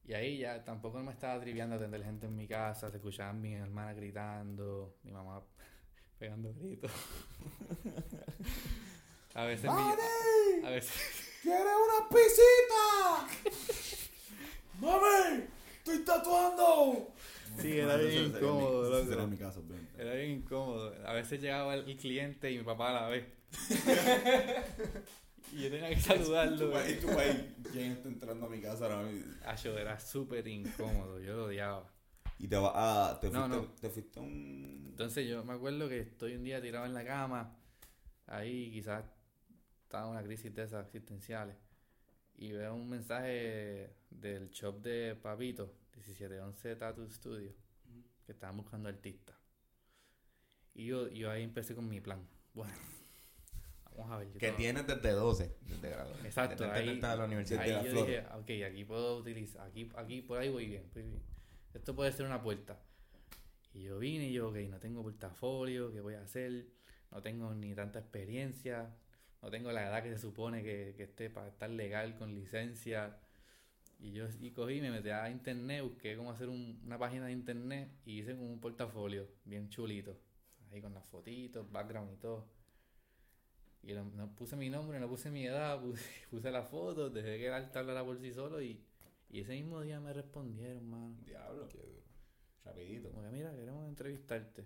[0.06, 3.54] Y ahí ya tampoco me estaba triviando atender gente en mi casa, se escuchaban mi
[3.54, 5.42] hermana gritando, mi mamá
[6.20, 6.92] pegando gritos.
[9.34, 10.94] a veces mi, a veces
[11.44, 13.28] ¿Quieres una pisita?
[14.80, 15.44] ¡Mami!
[15.78, 17.14] ¡Estoy tatuando!
[17.60, 19.62] Sí, era bien incómodo, Ese será mi caso.
[19.98, 20.94] Era bien incómodo.
[21.06, 23.26] A veces llegaba el cliente y mi papá a la vez.
[25.52, 26.76] Y yo tenía que saludarlo.
[26.78, 27.56] Ahí, tú ahí.
[27.72, 29.34] ¿Quién está entrando a mi casa ahora mismo?
[29.46, 31.20] Acho, era súper incómodo.
[31.20, 31.92] Yo lo odiaba.
[32.40, 33.20] Y te vas a.
[33.20, 33.66] Te fuiste, no.
[33.80, 34.86] Te fuiste a un.
[34.90, 37.58] Entonces yo me acuerdo que estoy un día tirado en la cama.
[38.28, 39.04] Ahí quizás
[39.84, 41.56] estaba en una crisis de esas existenciales.
[42.36, 47.54] Y veo un mensaje del shop de Papito, 1711 Tattoo Studio,
[48.26, 49.36] que estaban buscando artistas.
[50.74, 52.28] Y yo, yo ahí empecé con mi plan.
[52.54, 52.74] Bueno,
[53.98, 54.28] vamos a ver.
[54.28, 56.14] yo Que tengo- tienes desde 12, desde grado.
[56.24, 57.62] Exacto, Desde ahí- la universidad.
[57.62, 60.90] Ahí de la yo dije, ok, aquí puedo utilizar, aquí, aquí por ahí voy bien,
[60.94, 61.22] voy bien.
[61.74, 62.80] Esto puede ser una puerta.
[63.74, 66.68] Y yo vine y yo, ok, no tengo portafolio, ¿qué voy a hacer?
[67.12, 68.96] No tengo ni tanta experiencia,
[69.42, 73.18] no tengo la edad que se supone que, que esté para estar legal con licencia.
[74.00, 77.32] Y yo y cogí, me metí a internet, busqué cómo hacer un- una página de
[77.32, 80.20] internet y hice como un portafolio bien chulito.
[80.72, 82.48] Ahí con las fotitos, background y todo.
[83.84, 87.38] Y no, no puse mi nombre, no puse mi edad, puse, puse la foto, dejé
[87.38, 88.82] que el hablara por sí solo y,
[89.30, 91.16] y ese mismo día me respondieron, mano.
[91.26, 91.68] Diablo.
[92.64, 93.12] Rapidito.
[93.12, 94.66] Como que mira, queremos entrevistarte.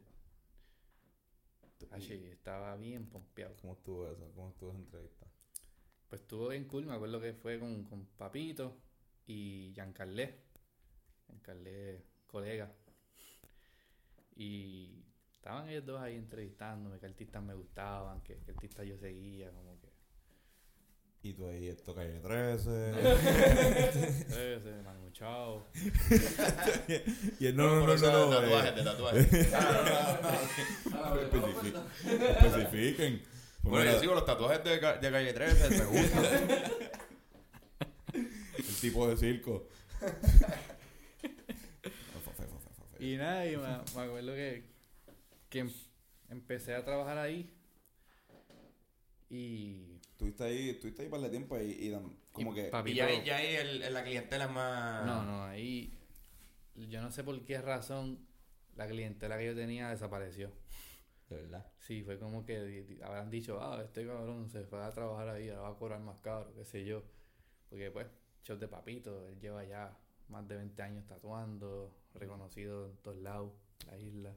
[1.92, 3.56] Así, estaba bien pompeado.
[3.62, 4.32] ¿Cómo estuvo eso?
[4.36, 5.28] ¿Cómo estuvo esa entrevista?
[6.10, 8.78] Pues estuvo bien cool, me acuerdo que fue con, con Papito
[9.26, 10.44] y Giancarlé.
[11.28, 12.72] Giancarlé, colega.
[14.36, 15.07] Y
[15.48, 19.80] estaban ellos dos ahí entrevistándome, qué artistas me gustaban, qué, qué artistas yo seguía, como
[19.80, 19.88] que...
[21.24, 22.92] Y tú ahí, esto calle 13.
[24.28, 25.66] Ese, Manu Chao.
[27.40, 28.44] y él, no, no, no, no, no.
[28.44, 29.28] eh, tatuajes, de tatuajes.
[31.32, 31.84] especifi-
[32.46, 33.22] Especifiquen.
[33.62, 34.80] Pues Bueno, yo sigo los tatuajes de, de
[35.12, 36.22] calle 13, me gusta.
[38.58, 39.68] el tipo de circo.
[43.00, 44.64] Y nada, y me, me acuerdo que,
[45.50, 45.72] que em-
[46.30, 47.54] empecé a trabajar ahí
[49.30, 50.00] y...
[50.12, 52.72] Estuviste ahí, estuviste ahí para el tiempo y, y dan- como y que...
[52.86, 55.06] Y ya, ahí- ya ahí el- el- la clientela es más.
[55.06, 55.94] No, no, ahí
[56.76, 58.26] yo no sé por qué razón
[58.76, 60.52] la clientela que yo tenía desapareció.
[61.30, 61.70] De verdad.
[61.80, 65.62] Sí, fue como que habrán dicho, ah, este cabrón se fue a trabajar ahí, ahora
[65.64, 67.04] va a cobrar más caro, qué sé yo.
[67.70, 68.08] Porque pues,
[68.44, 69.98] show de papito, él lleva ya
[70.30, 73.52] más de 20 años tatuando, reconocido en todos lados,
[73.88, 74.36] la isla.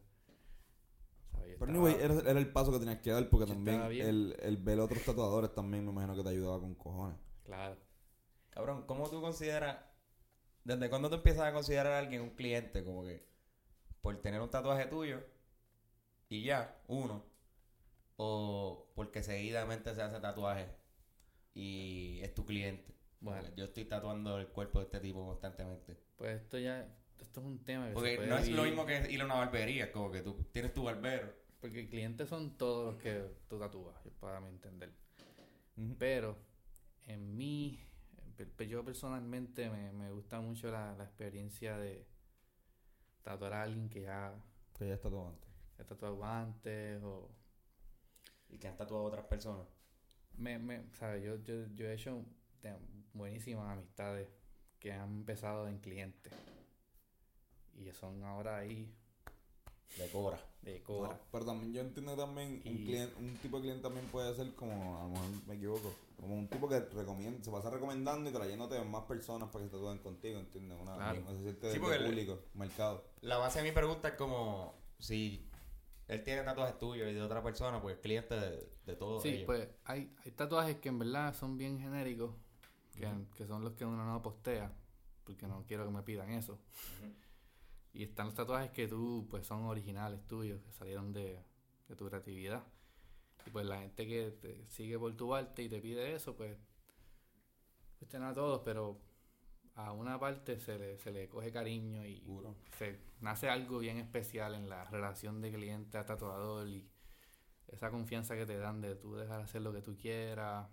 [1.58, 4.80] Pero anyway, era, era el paso que tenías que dar porque también el, el ver
[4.80, 7.18] otros tatuadores también me imagino que te ayudaba con cojones.
[7.44, 7.76] Claro.
[8.50, 9.78] Cabrón, ¿cómo tú consideras.
[10.64, 12.84] ¿Desde cuándo tú empiezas a considerar a alguien un cliente?
[12.84, 13.28] Como que.
[14.02, 15.20] Por tener un tatuaje tuyo.
[16.28, 17.24] Y ya, uno.
[18.16, 20.68] O porque seguidamente se hace tatuaje.
[21.54, 22.94] Y es tu cliente.
[23.20, 25.98] Bueno, Yo estoy tatuando el cuerpo de este tipo constantemente.
[26.16, 26.86] pues esto ya,
[27.20, 29.92] esto es un tema que Porque no es lo mismo que ir a una barbería.
[29.92, 31.32] Como que tú tienes tu barbero.
[31.60, 34.92] Porque clientes son todos los que tú tatúas, para mi entender.
[35.98, 36.38] Pero
[37.06, 37.78] en mí,
[38.68, 42.06] yo personalmente me, me gusta mucho la, la experiencia de
[43.22, 44.34] tatuar a alguien que ya
[44.78, 45.50] Que ya está todo antes.
[45.78, 47.30] ha tatuado antes o...
[48.48, 49.66] Y que han tatuado a otras personas.
[50.36, 51.22] Me, me, ¿sabes?
[51.22, 52.24] Yo, yo, yo he hecho
[53.12, 54.28] buenísimas amistades
[54.78, 56.32] que han empezado en clientes.
[57.80, 58.94] Y son ahora ahí
[59.96, 60.38] De cobra.
[60.62, 61.08] de cobra.
[61.14, 64.34] No, pero también yo entiendo que también un, cliente, un tipo de cliente también puede
[64.34, 68.28] ser como, a lo mejor me equivoco, como un tipo que recomienda, se pasa recomendando
[68.28, 70.78] y trayéndote más personas para que se tatúen contigo, ¿entiendes?
[70.80, 71.20] Una, Claro.
[71.22, 73.04] una Sí, de, porque de el- público, mercado.
[73.22, 75.48] La base de mi pregunta es como si
[76.08, 79.46] él tiene tatuajes tuyos y de otra persona, pues cliente de, de todos Sí, ellos.
[79.46, 82.32] pues hay, hay tatuajes que en verdad son bien genéricos,
[82.94, 84.70] que, que son los que uno no postea,
[85.24, 86.52] porque no quiero que me pidan eso.
[86.52, 87.12] Ujú.
[87.92, 91.42] Y están los tatuajes que tú, pues son originales tuyos, que salieron de,
[91.88, 92.64] de tu creatividad.
[93.46, 96.56] Y pues la gente que te sigue por tu arte y te pide eso, pues,
[97.98, 99.00] pues te a todos, pero
[99.74, 102.54] a una parte se le, se le coge cariño y Seguro.
[102.76, 106.88] se nace algo bien especial en la relación de cliente a tatuador y
[107.68, 110.68] esa confianza que te dan de tú dejar hacer lo que tú quieras.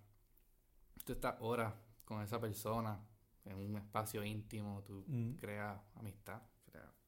[1.05, 1.73] Tú estás horas
[2.05, 2.99] con esa persona
[3.45, 5.35] en un espacio íntimo, tú Mm.
[5.35, 6.41] creas amistad,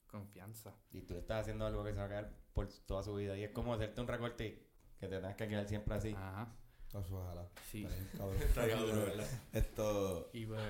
[0.09, 0.75] confianza.
[0.91, 3.37] Y tú estás haciendo algo que se va a quedar por toda su vida.
[3.37, 4.51] Y es como hacerte un recorte y
[4.99, 6.13] que te tengas que quedar siempre así.
[6.17, 6.53] Ajá,
[6.89, 7.47] Eso, ojalá.
[7.71, 7.85] sí.
[7.85, 9.21] Está bien, cabrón.
[9.53, 10.61] Esto, Y pues,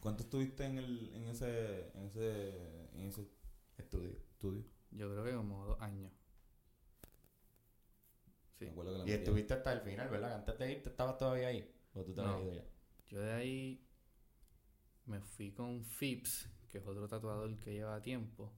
[0.00, 3.28] ¿cuánto estuviste en el, en ese, en ese, en ese
[3.78, 4.10] Estudio.
[4.30, 4.64] estudio?
[4.90, 6.10] yo creo que como dos años.
[8.58, 8.64] Sí.
[8.64, 10.34] Me acuerdo que la Y estuviste hasta el final, ¿verdad?
[10.36, 11.70] Antes de irte estabas todavía ahí.
[11.94, 12.42] O tú te habías No.
[12.44, 12.64] ido ya.
[13.08, 13.86] yo de ahí
[15.04, 18.52] me fui con Phipps, que es otro tatuador que lleva tiempo.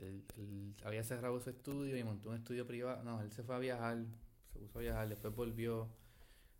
[0.00, 3.02] Él, él había cerrado su estudio y montó un estudio privado.
[3.04, 4.04] No, él se fue a viajar,
[4.52, 5.88] se puso a viajar, después volvió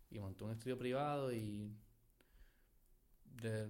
[0.09, 1.71] y montó un estudio privado y
[3.25, 3.69] de,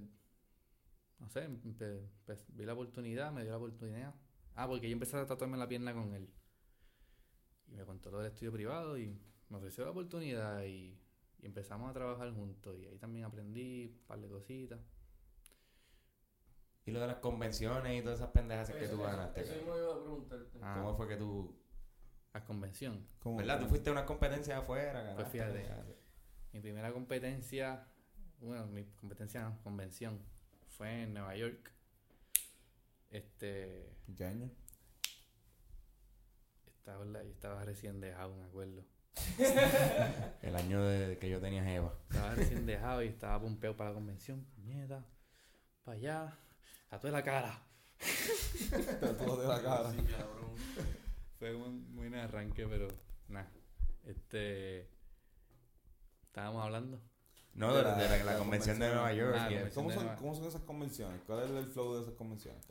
[1.20, 2.08] no sé, empe-
[2.50, 4.14] vi la oportunidad, me dio la oportunidad.
[4.56, 6.30] Ah, porque yo empecé a tatuarme la pierna con él.
[7.68, 9.18] Y me contó lo del estudio privado y
[9.50, 11.00] me ofreció la oportunidad y,
[11.40, 12.78] y empezamos a trabajar juntos.
[12.80, 14.80] Y ahí también aprendí un par de cositas.
[16.86, 19.42] Y lo de las convenciones y todas esas pendejas que Eso- tú eso- ganaste.
[19.42, 19.66] Eso cabrón.
[19.70, 20.60] mismo iba a preguntarte.
[20.62, 21.56] Ah, ¿Cómo fue que tú...
[22.34, 23.06] la convención.
[23.20, 23.38] ¿Cómo?
[23.38, 23.60] ¿Verdad?
[23.60, 25.64] Tú fuiste a una competencia afuera, ganaste, Pues fíjate.
[25.64, 25.98] ganaste.
[26.54, 27.88] Mi primera competencia,
[28.40, 30.20] bueno, mi competencia no, convención,
[30.78, 31.72] fue en Nueva York.
[33.10, 34.50] Este, ¿En ¿Qué año?
[36.68, 38.84] estaba, la- yo estaba recién dejado, me acuerdo.
[40.42, 41.94] El año de que yo tenía Eva.
[42.10, 44.46] Estaba recién dejado y estaba pompeado para la convención.
[44.58, 45.06] Mierda,
[45.84, 46.40] para allá,
[46.92, 47.64] tatué la cara.
[49.00, 49.92] Tatuado de la cara.
[49.92, 50.52] Sí, cabrón.
[51.40, 52.88] Fue un buen arranque, pero
[53.30, 53.50] nada.
[54.06, 54.90] Este.
[56.28, 57.00] Estábamos hablando.
[57.54, 59.36] No, de, la, de la- la convención de Nueva York.
[59.38, 59.50] Ah.
[59.74, 61.22] ¿Cómo son, Nueva- ¿Cómo son esas convenciones?
[61.28, 62.64] ¿Cuál es el flow de esas convenciones?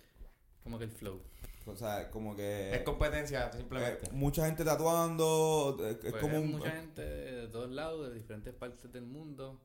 [0.63, 1.21] Como que el flow.
[1.67, 2.75] O sea, como que...
[2.75, 4.11] Es competencia, eh, simplemente.
[4.13, 6.53] mucha gente tatuando, eh, es Pues como un...
[6.53, 9.61] mucha gente de todos lados, de diferentes partes del mundo,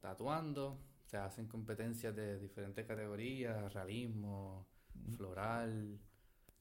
[0.00, 0.78] tatuando.
[1.08, 4.68] Se hacen competencias de diferentes categorías: realismo,
[5.16, 5.98] floral,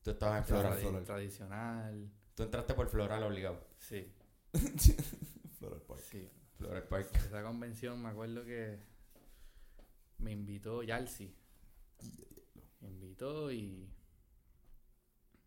[0.01, 0.45] Tú estabas en.
[0.45, 1.03] Floral.
[1.03, 2.10] tradicional.
[2.33, 3.60] Tú entraste por Floral obligado.
[3.77, 4.10] Sí,
[5.60, 5.99] Floral Park.
[6.01, 6.29] sí.
[6.57, 7.13] Floral Park.
[7.15, 8.79] Esa convención me acuerdo que
[10.19, 11.36] me invitó Yalsi.
[12.79, 13.91] Me invitó y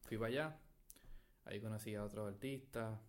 [0.02, 0.58] fui para allá.
[1.46, 3.00] Ahí conocí a otros artistas.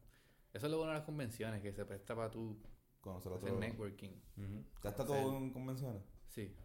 [0.53, 2.57] Eso es lo bueno de las convenciones, que se presta para tú
[3.01, 3.59] Conocer hacer otro...
[3.59, 4.11] networking.
[4.83, 6.01] ¿Ya está todo en convenciones?
[6.29, 6.55] Sí.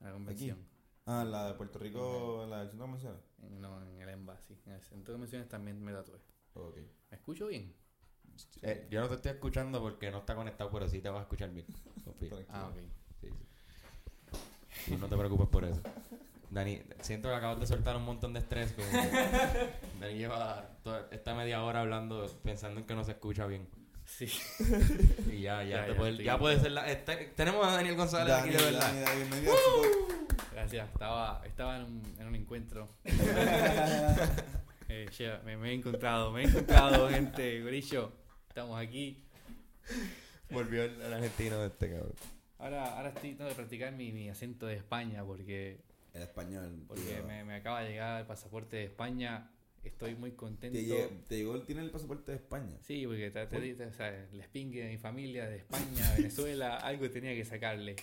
[0.00, 0.58] La convención.
[1.06, 3.20] Ah, en la de Puerto Rico, en la del centro de convenciones.
[3.42, 4.58] En- no, en el Embassy.
[4.66, 6.20] En el centro de convenciones también me tatué.
[6.54, 6.76] Ok.
[7.10, 7.74] ¿Me escucho bien?
[8.62, 11.22] Eh, yo no te estoy escuchando porque no está conectado, pero sí te vas a
[11.22, 11.66] escuchar bien.
[12.48, 12.78] Ah, ok.
[13.20, 13.28] Sí,
[14.86, 14.96] sí.
[14.96, 15.80] No te preocupes por eso.
[16.50, 18.74] Dani, siento que acabas de soltar un montón de estrés.
[20.00, 23.68] Dani lleva toda esta media hora hablando, pensando en que no se escucha bien.
[24.08, 24.26] Sí.
[25.30, 26.90] Y ya, ya, Ya, te ya puede, ya ser la.
[26.90, 28.92] este- tenemos a Daniel González Dani, aquí de verdad.
[30.52, 30.88] Gracias.
[30.88, 32.88] Estaba, estaba en, un, en un encuentro.
[34.90, 35.06] Eh,
[35.44, 37.60] me, me he encontrado, me he encontrado, gente.
[37.62, 38.10] Gorillo,
[38.48, 39.22] estamos aquí.
[40.48, 42.14] Volvió el, el argentino de este cabrón.
[42.58, 45.82] Ahora, ahora estoy tratando de practicar mi, mi acento de España porque,
[46.14, 46.84] El español.
[46.88, 49.50] porque me, me acaba de llegar el pasaporte de España.
[49.88, 50.78] Estoy muy contento.
[50.78, 52.76] Te, lle- te llegó, tiene el pasaporte de España.
[52.86, 56.76] Sí, porque te, te, te- o sea, el spingue de mi familia, de España, Venezuela,
[56.76, 57.96] algo tenía que sacarle.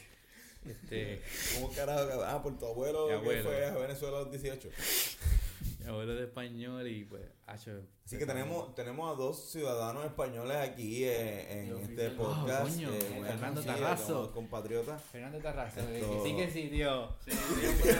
[0.67, 1.21] Este,
[1.55, 2.23] ¿Cómo carajo?
[2.25, 3.43] Ah, por tu abuelo, que abuelo.
[3.43, 4.69] fue a Venezuela a los 18.
[5.79, 10.57] mi abuelo de español y pues, hacho, Así que tenemos, tenemos a dos ciudadanos españoles
[10.57, 12.71] aquí eh, en este podcast.
[12.73, 14.13] Coño, eh, Fernando Tarrazo.
[14.21, 15.01] como compatriotas.
[15.11, 17.15] Fernando Tarrazo, Esto- que sí que sí, tío.
[17.25, 17.95] Sí, siempre-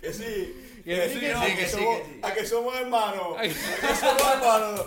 [0.00, 2.20] Que sí, Que sí, que no, sí, a que sí, somos, que sí.
[2.22, 3.36] A que somos hermanos.
[3.38, 4.86] A que somos hermanos.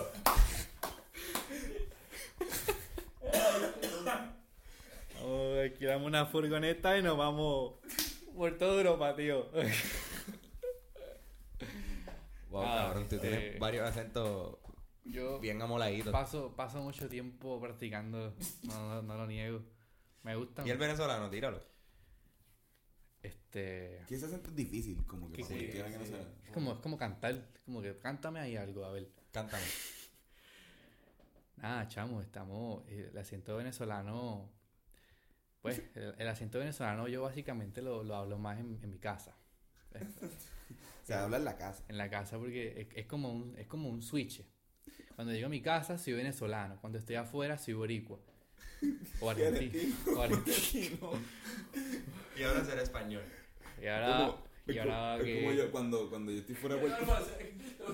[5.24, 7.74] Oh, alquilamos una furgoneta y nos vamos
[8.34, 9.48] por toda Europa, tío.
[12.50, 14.56] Wow, Ah, cabrón, tú este- tienes varios acentos
[15.04, 16.12] Yo bien amoladitos.
[16.12, 18.34] paso, paso mucho tiempo practicando,
[18.64, 19.60] no, no, no lo niego.
[20.22, 20.66] Me gustan.
[20.66, 21.62] Y el venezolano, tíralo.
[23.54, 26.10] Este, Que ese acento es difícil, como que Sí, para sí, cualquiera que no sí.
[26.12, 26.20] sea.
[26.46, 29.10] es como, es como cantar, como que cántame ahí algo, a ver.
[29.30, 29.62] Cántame.
[31.56, 32.82] Nada, chamo, estamos.
[32.88, 34.48] eh, El acento venezolano.
[35.60, 39.36] Pues, el, el acento venezolano yo básicamente lo, lo hablo más en, en mi casa.
[39.94, 40.06] Eh,
[41.04, 41.84] Se habla en la casa.
[41.88, 44.42] En la casa porque es, es como un, es como un switch.
[45.16, 46.80] Cuando llego a mi casa soy venezolano.
[46.80, 48.18] Cuando estoy afuera soy boricua.
[49.20, 49.94] O argentino.
[50.16, 51.10] O argentino.
[52.38, 53.22] Y ahora será español.
[53.80, 55.40] Y ahora, Como- y ahora es que.
[55.42, 57.06] como yo cuando, cuando yo estoy fuera de Puerto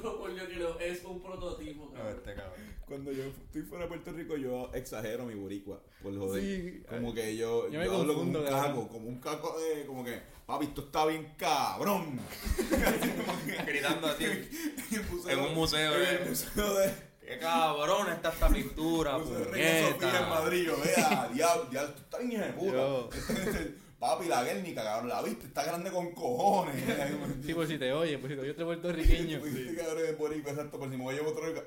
[0.03, 2.15] No, por Dios que no, es un prototipo, cabrón.
[2.17, 2.79] este cabrón.
[2.87, 6.43] Cuando yo estoy fuera de Puerto Rico, yo exagero mi boricua, por joder.
[6.43, 8.63] Sí, como que yo, yo me yo hablo como un confundo, cabrón.
[8.75, 12.21] caco, como un caco de, como que, papi, esto está bien cabrón.
[13.67, 14.25] Gritando a ti.
[14.91, 16.19] En el museo- En un museo, En eh.
[16.23, 16.93] el museo de,
[17.27, 20.29] ¡Qué cabrón está esta pintura, museo de Reina Sofía en!
[20.31, 20.67] Madrid.
[20.67, 23.17] Yo, vea, diablo, diablo, esto está bien de puta.
[23.99, 26.77] Papi, la Guernica, cabrón, la viste, está grande con cojones.
[27.45, 29.41] Sí, por si te oye, por si te oye otro puertorriqueño.
[29.41, 31.63] Viste, cabrón, es boricua, exacto, por si me voy a Puerto Rico.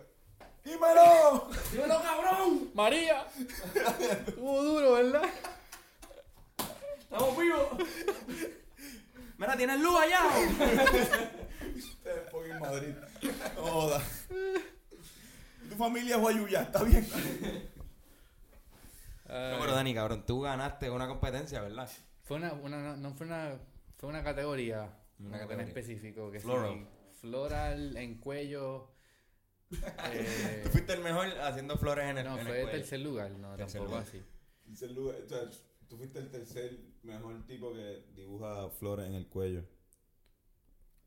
[0.63, 1.49] ¡Dímelo!
[1.71, 2.71] ¡Dímelo, cabrón!
[2.73, 3.25] ¡María!
[4.27, 5.29] Estuvo duro, ¿verdad?
[6.99, 7.67] ¡Estamos vivos!
[9.37, 10.21] Mira, ¿tienes luz allá?
[11.75, 12.93] Ustedes fucking Madrid.
[13.55, 14.01] No joda.
[15.67, 17.05] Tu familia es Guayuya, está bien.
[19.27, 21.89] No, pero Dani, cabrón, tú ganaste una competencia, ¿verdad?
[22.31, 23.59] Fue una, una no, no fue una,
[23.97, 25.67] fue una categoría, Una en categoría.
[25.67, 26.87] específico, que sí, Floral.
[27.19, 28.89] floral, en cuello,
[30.13, 32.71] eh, Tú fuiste el mejor haciendo flores en el, no, en el fue cuello.
[32.77, 34.07] tercer lugar, no, Tercer tampoco lugar.
[34.07, 34.23] así.
[34.65, 35.39] Tercer lugar, o sea,
[35.89, 39.65] tú fuiste el tercer mejor tipo que dibuja flores en el cuello.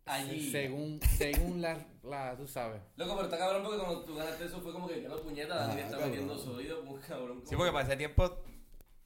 [0.05, 0.51] Allí.
[0.53, 2.83] Según, según la, la, tú sabes.
[2.97, 5.75] Loco, pero está cabrón porque cuando tú ganaste eso fue como que, puñeta, Dani Ah,
[5.77, 6.11] le está cabrón.
[6.11, 7.43] metiendo sólido, como un cabrón.
[7.47, 8.45] Sí, porque para ese tiempo,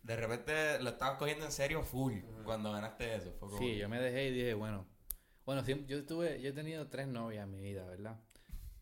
[0.08, 3.30] de repente lo estabas cogiendo en serio full cuando ganaste eso.
[3.38, 4.86] Fue como- Sí, yo me dejé y dije, bueno.
[5.44, 8.18] Bueno, siempre, yo tuve, yo he tenido tres novias en mi vida, ¿verdad?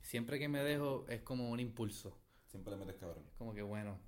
[0.02, 2.16] Siempre que me dejo es como un impulso.
[2.46, 3.24] Siempre le metes cabrón.
[3.38, 3.98] Como que bueno,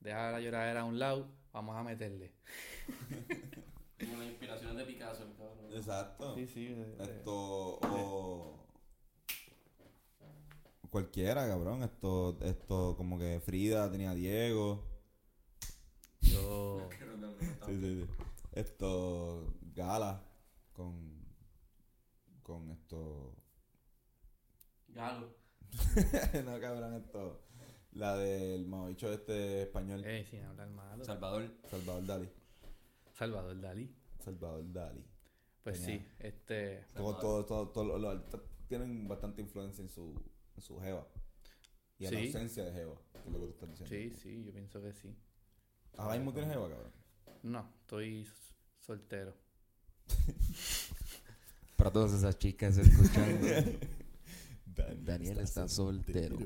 [0.00, 2.32] deja la lloradera a un lado, vamos a meterle.
[3.98, 5.72] Como las inspiraciones de Picasso, el cabrón.
[5.74, 6.34] Exacto.
[6.36, 6.66] Sí, sí.
[6.68, 8.66] de- de- Esto o
[10.90, 11.82] cualquiera, cabrón.
[11.82, 14.84] Esto, esto como que Frida tenía a Diego.
[16.48, 16.88] Yo,
[17.66, 18.06] Sí, sí, sí.
[18.52, 20.22] Esto Gala
[20.72, 21.18] con
[22.42, 23.34] con esto
[24.88, 25.34] Galo.
[26.44, 27.44] no cabrón esto
[27.92, 31.04] la del mamabicho este español eh, sin hablar malo.
[31.04, 31.50] Salvador.
[31.68, 32.30] Salvador Dali
[33.12, 33.94] Salvador Dalí.
[34.18, 35.04] Salvador Dali
[35.62, 36.86] Pues sí, este.
[36.94, 38.24] todo, todo, todo
[38.66, 40.14] tienen bastante influencia en su
[40.56, 41.06] en su jeva
[41.98, 44.44] y en la ausencia de jeva que es lo que tú estás diciendo Sí, sí,
[44.44, 45.14] yo pienso que sí.
[45.96, 46.92] Ahora mismo tienes jeva cabrón
[47.42, 48.28] No, estoy
[48.80, 49.34] soltero.
[51.76, 53.46] Para todas esas chicas escuchando.
[54.66, 56.36] Daniel, Daniel está soltero.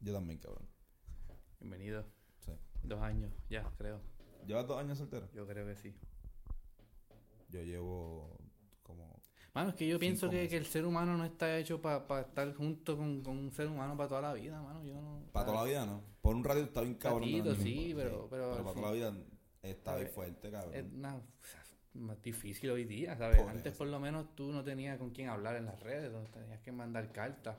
[0.00, 0.66] yo también cabrón
[1.60, 2.04] Bienvenido.
[2.44, 2.52] Sí.
[2.82, 4.00] Dos años, ya, creo.
[4.46, 5.28] ¿Llevas dos años soltero?
[5.34, 5.94] Yo creo que sí.
[7.50, 8.39] Yo llevo.
[9.60, 12.54] Mano, es que yo pienso que, que el ser humano no está hecho para estar
[12.54, 14.82] junto con, con un ser humano para toda la vida, mano.
[14.82, 15.22] Yo no.
[15.32, 16.02] Para toda la vida, ¿no?
[16.22, 17.22] Por un ratito está bien cabrón.
[17.24, 19.08] Ratito, sí, pero- pero al para toda la vida
[19.62, 20.12] está bien ¿sabes?
[20.14, 20.74] fuerte, cabrón.
[20.74, 21.20] Es una-
[21.92, 23.38] más difícil hoy día, ¿sabes?
[23.40, 23.78] Antes eso.
[23.78, 26.72] por lo menos tú no tenías con quién hablar en las redes, donde tenías que
[26.72, 27.56] mandar cartas.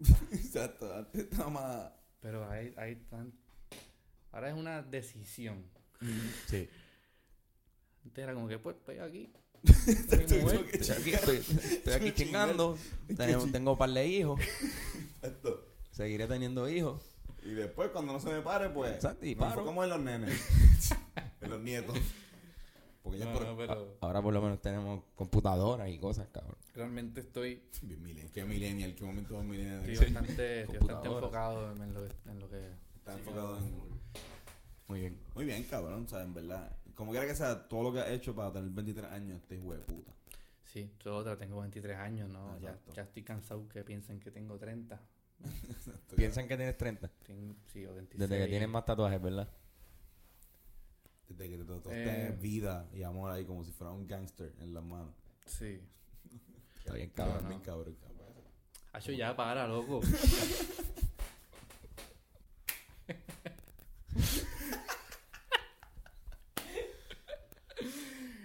[0.32, 1.92] Exacto, antes estaba más...
[2.20, 3.34] Pero hay, hay tan...
[4.32, 5.62] Ahora es una decisión.
[6.46, 6.66] Sí.
[8.04, 9.30] Antes era como que, pues, estoy aquí.
[9.64, 12.76] Como Estoy aquí, estoy, estoy aquí chingando.
[13.16, 14.40] Tenemos- tengo un par de hijos.
[15.90, 17.02] Seguiré teniendo hijos.
[17.42, 18.92] Y después, cuando no se me pare, pues...
[18.94, 19.50] Exacto, y paro.
[19.52, 20.40] enfocamos en los nenes.
[21.40, 21.96] en los nietos.
[23.02, 23.46] Porque ya No, por...
[23.46, 26.56] no, pero Ahora por lo menos tenemos computadoras y cosas, cabrón.
[26.74, 28.30] realmente estoy, Bien millennial.
[28.32, 28.94] ¿Qué millennial?
[28.94, 29.88] ¿Qué momento es millennial?
[29.90, 31.22] estoy bastante, estoy bastante Computadoras.
[31.22, 32.70] enfocado en lo, que- en lo que...
[32.96, 33.74] Está enfocado en...
[34.88, 35.18] Muy bien.
[35.34, 36.74] Muy bien, cabrón, o sea, en verdad.
[36.94, 39.72] Como quiera que sea, todo lo que has hecho para tener 23 años, este hijo
[39.72, 40.12] de puta.
[40.64, 42.58] Sí, yo otra, tengo 23 años, ¿no?
[42.60, 45.00] Ya, ya estoy cansado que piensen que tengo 30.
[46.16, 47.08] Piensan que tienes 30.
[47.26, 48.18] Tengo, sí, o 26.
[48.28, 49.48] Desde que tienes más tatuajes, ¿verdad?
[51.28, 52.36] Desde que te tú Eh.
[52.40, 55.14] vida y amor ahí como si fuera un gangster en las manos.
[55.46, 55.80] Sí.
[56.78, 57.48] Está bien, Cabrón, cabrón.
[57.48, 58.44] bien cabrón, cabrón.
[58.92, 60.00] Hacho, ya para, loco.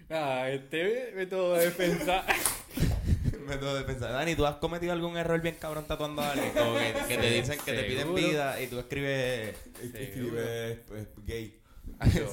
[0.10, 2.26] ah, este método de pensar.
[3.48, 4.12] Método de pensar.
[4.12, 6.52] Dani, ¿tú has cometido algún error bien cabrón tatuando a alguien?
[6.54, 8.22] Como que, que te dicen que te piden Seguro.
[8.22, 9.56] vida y tú escribes...
[9.82, 11.60] Es que escribe pues, gay.
[11.98, 12.32] Hacho,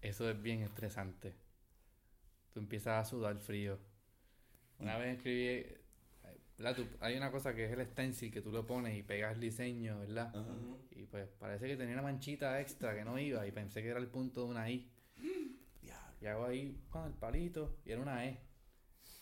[0.00, 1.34] eso es bien estresante.
[2.52, 3.78] Tú empiezas a sudar frío.
[4.78, 5.66] Una vez escribí.
[6.58, 6.76] ¿verdad?
[6.76, 9.40] Tú- hay una cosa que es el stencil que tú lo pones y pegas el
[9.40, 10.28] diseño, ¿verdad?
[10.28, 10.54] Ajá.
[10.92, 13.98] Y pues parece que tenía una manchita extra que no iba y pensé que era
[13.98, 14.88] el punto de una I.
[16.26, 18.40] Y hago ahí con el palito y era una E.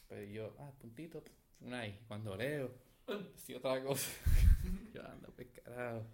[0.09, 1.23] Pero yo, ah, puntito,
[1.61, 2.01] una I.
[2.09, 2.73] Cuando leo,
[3.37, 4.11] sí otra cosa.
[4.95, 6.07] yo ando pues carajo.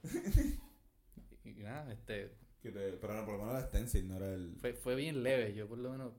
[1.44, 2.70] Y, y nada, este, te-
[3.00, 4.56] pero no, por lo menos era stencil, no era el...
[4.60, 5.54] fue, fue bien leve.
[5.54, 6.12] Yo por lo menos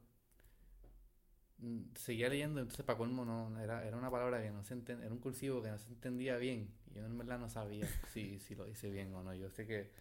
[1.59, 5.05] mm, seguía leyendo, entonces para colmo no, era, era una palabra que no se entendía,
[5.05, 6.73] era un cursivo que no se entendía bien.
[6.89, 9.33] Y yo en verdad no sabía si, si lo hice bien o no.
[9.33, 9.91] Yo sé que,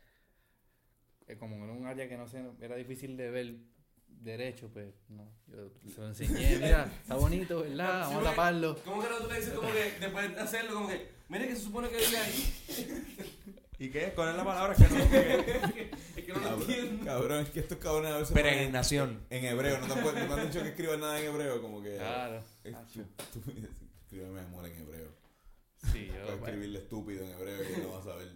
[1.38, 3.56] como era un área que no sé, era difícil de ver
[4.20, 5.30] derecho, pues no.
[5.46, 8.00] Yo se lo enseñé, mira, está bonito, ¿verdad?
[8.08, 8.76] Vamos a taparlo.
[8.84, 11.56] ¿Cómo que no tú le dices como que después de hacerlo, como que, mire que
[11.56, 12.54] se supone que diga ahí?
[13.78, 14.12] ¿Y qué?
[14.14, 14.96] ¿Cuál es la palabra que no?
[16.16, 17.04] Es que no lo Cabrón, entiendo.
[17.06, 18.34] cabrón, es que estos cabrones a veces...
[18.34, 19.20] Peregrinación.
[19.30, 21.82] En hebreo, no te, han, no te han dicho que escriban nada en hebreo, como
[21.82, 21.96] que...
[21.96, 22.42] Claro.
[22.62, 23.00] Es- Hacho.
[23.32, 23.52] tú- tú-
[24.02, 25.08] Escríbeme amor en hebreo.
[25.92, 28.32] Sí, yo, bueno, escribirle estúpido en hebreo y no vas a ver.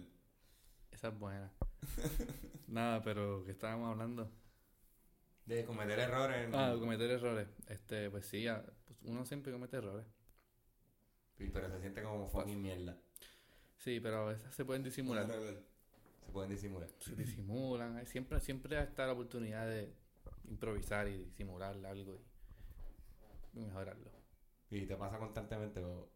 [0.91, 1.51] esa es buena.
[2.67, 4.31] Nada, pero que estábamos hablando.
[5.45, 6.49] De cometer errores.
[6.53, 7.47] Ah, cometer errores.
[7.67, 8.45] Este, pues sí,
[8.85, 10.05] pues uno siempre comete errores.
[11.37, 12.97] Sí, Pero se siente como fucking mierda.
[13.77, 15.27] Sí, pero a veces se pueden disimular.
[15.27, 16.89] Se pueden disimular.
[16.99, 18.05] Se disimulan.
[18.07, 19.93] Siempre, siempre está la oportunidad de
[20.49, 22.21] improvisar y disimular algo
[23.53, 24.11] y mejorarlo.
[24.71, 25.83] Y te pasa constantemente.
[25.83, 26.09] o-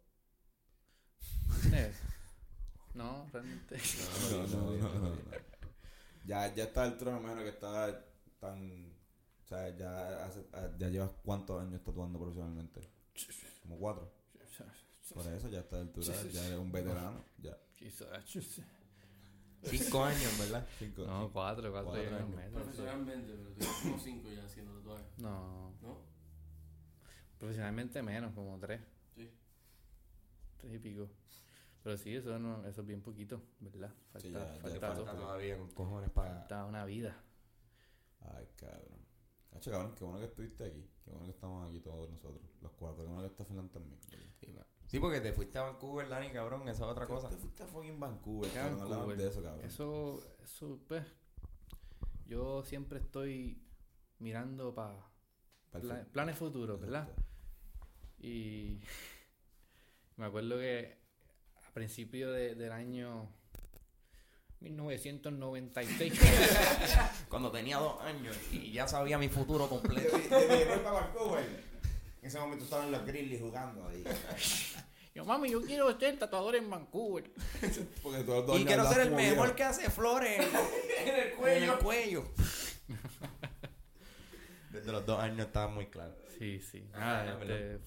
[2.94, 3.78] no, realmente.
[4.32, 5.16] No, no, no, no, no.
[6.26, 8.06] Ya, ya está el trono, menos que está
[8.40, 8.98] tan.
[9.50, 10.46] O sea, ya, hace,
[10.78, 12.82] ya llevas cuántos años tatuando profesionalmente?
[13.64, 14.12] Como cuatro.
[15.14, 17.20] Por eso ya está a altura, ya eres un veterano.
[17.40, 17.58] Ya.
[17.76, 18.08] Quizás.
[19.64, 20.68] Cinco años, ¿verdad?
[20.78, 21.04] Cinco.
[21.06, 22.30] No, cuatro, cuatro, Cuatro años.
[22.30, 22.52] meses.
[22.54, 25.98] Profesionalmente, pero tengo como cinco ya haciendo tatuajes, No, ¿no?
[27.40, 28.82] profesionalmente menos, como tres.
[29.16, 29.30] Sí.
[30.58, 31.10] Tres y pico.
[31.84, 33.92] Pero sí, eso, no, eso es bien poquito, ¿verdad?
[34.14, 34.94] Falta, Sí, ya- ya falta.
[34.94, 36.36] Está todavía con cojones para.
[36.40, 37.18] Falta una vida.
[38.22, 39.09] Ay, cabrón.
[39.52, 40.90] Hacho, cabrón, qué bueno que estuviste aquí.
[41.04, 43.04] Qué bueno que estamos aquí todos nosotros, los cuatro.
[43.04, 44.00] Qué bueno que está Fernando también.
[44.02, 44.56] Sí,
[44.88, 46.62] Sí, porque te fuiste a Vancouver, Dani, cabrón.
[46.64, 47.30] Esa es otra Te- cosa.
[47.30, 48.74] Te fuiste a fucking Vancouver, cabrón.
[48.82, 49.18] Hablamos Vancouver.
[49.18, 49.66] de eso, cabrón.
[49.66, 51.06] Eso, eso, pues,
[52.26, 53.62] yo siempre estoy
[54.18, 55.08] mirando para
[56.12, 57.08] planes futuros, ¿verdad?
[58.18, 58.80] Y
[60.18, 60.98] me acuerdo que
[61.68, 63.30] a principio de- del año
[64.62, 66.20] 1996,
[67.30, 70.18] Cuando tenía dos años y ya sabía mi futuro completo.
[70.18, 70.30] Desde
[70.68, 71.64] que para Vancouver.
[72.22, 74.04] En ese momento estaban los Grizzlies jugando ahí.
[75.16, 77.32] yo, mami, yo quiero ser tatuador en Vancouver.
[78.04, 80.40] Porque todos los dos Y quiero ser el mejor que hace flores
[81.00, 82.26] En el en el cuello.
[84.72, 86.16] Desde los dos años estaba muy claro.
[86.38, 86.88] Sí, sí.
[86.94, 87.80] Ah, ya, este,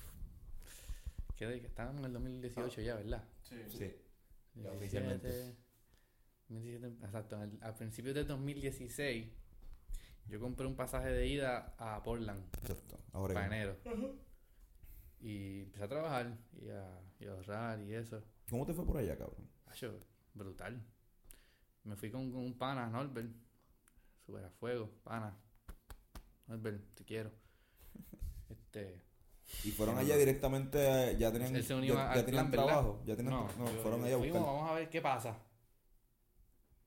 [1.36, 3.24] ¿qué de- estábamos en el 2018 ya, ¿verdad?
[3.48, 3.56] Sí.
[3.68, 3.94] Sí.
[4.54, 5.56] Ya 17, oficialmente.
[6.53, 7.36] 2017, exacto.
[7.36, 9.26] al, al principio de 2016,
[10.28, 12.98] yo compré un pasaje de ida a Portland Exacto.
[13.12, 13.76] Ahora para enero.
[15.20, 18.22] Y empecé a trabajar y a, y a ahorrar y eso.
[18.50, 19.48] ¿Cómo te fue por allá, cabrón?
[19.66, 19.98] Acho,
[20.34, 20.82] brutal.
[21.84, 23.30] Me fui con, con un pana, Norbert.
[24.26, 25.36] Super a fuego, pana.
[26.46, 27.30] Norbert, te quiero.
[28.48, 29.00] Este.
[29.64, 30.78] Y fueron allá directamente,
[31.12, 32.66] eh, ya tenían, ya, ya tenían plan, ¿verdad?
[32.66, 33.03] trabajo.
[33.07, 35.36] Ya tenían, no, yo- fueron allá a fuimos, vamos a ver qué pasa.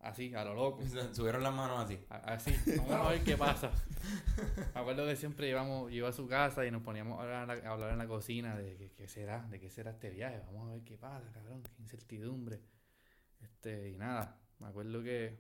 [0.06, 0.84] Así, a lo loco.
[1.14, 1.99] Subieron las manos así.
[2.10, 3.72] Así, vamos a ver qué pasa.
[4.76, 7.41] Me acuerdo que siempre íbamos, yo iba a su casa y nos poníamos a hablar,
[7.41, 10.41] en la- a hablar en la cocina de qué será, de qué será este viaje.
[10.45, 12.62] Vamos a ver qué pasa, cabrón, qué incertidumbre.
[13.41, 15.39] Este, y nada, me acuerdo que,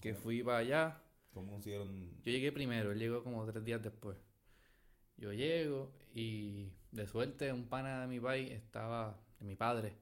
[0.00, 1.02] que fui para allá.
[1.32, 2.10] ¿Cómo consiguieron?
[2.22, 4.18] Yo llegué primero, él llegó como tres días después.
[5.16, 9.96] Yo llego y de suerte un pana de mi país estaba, de mi padre,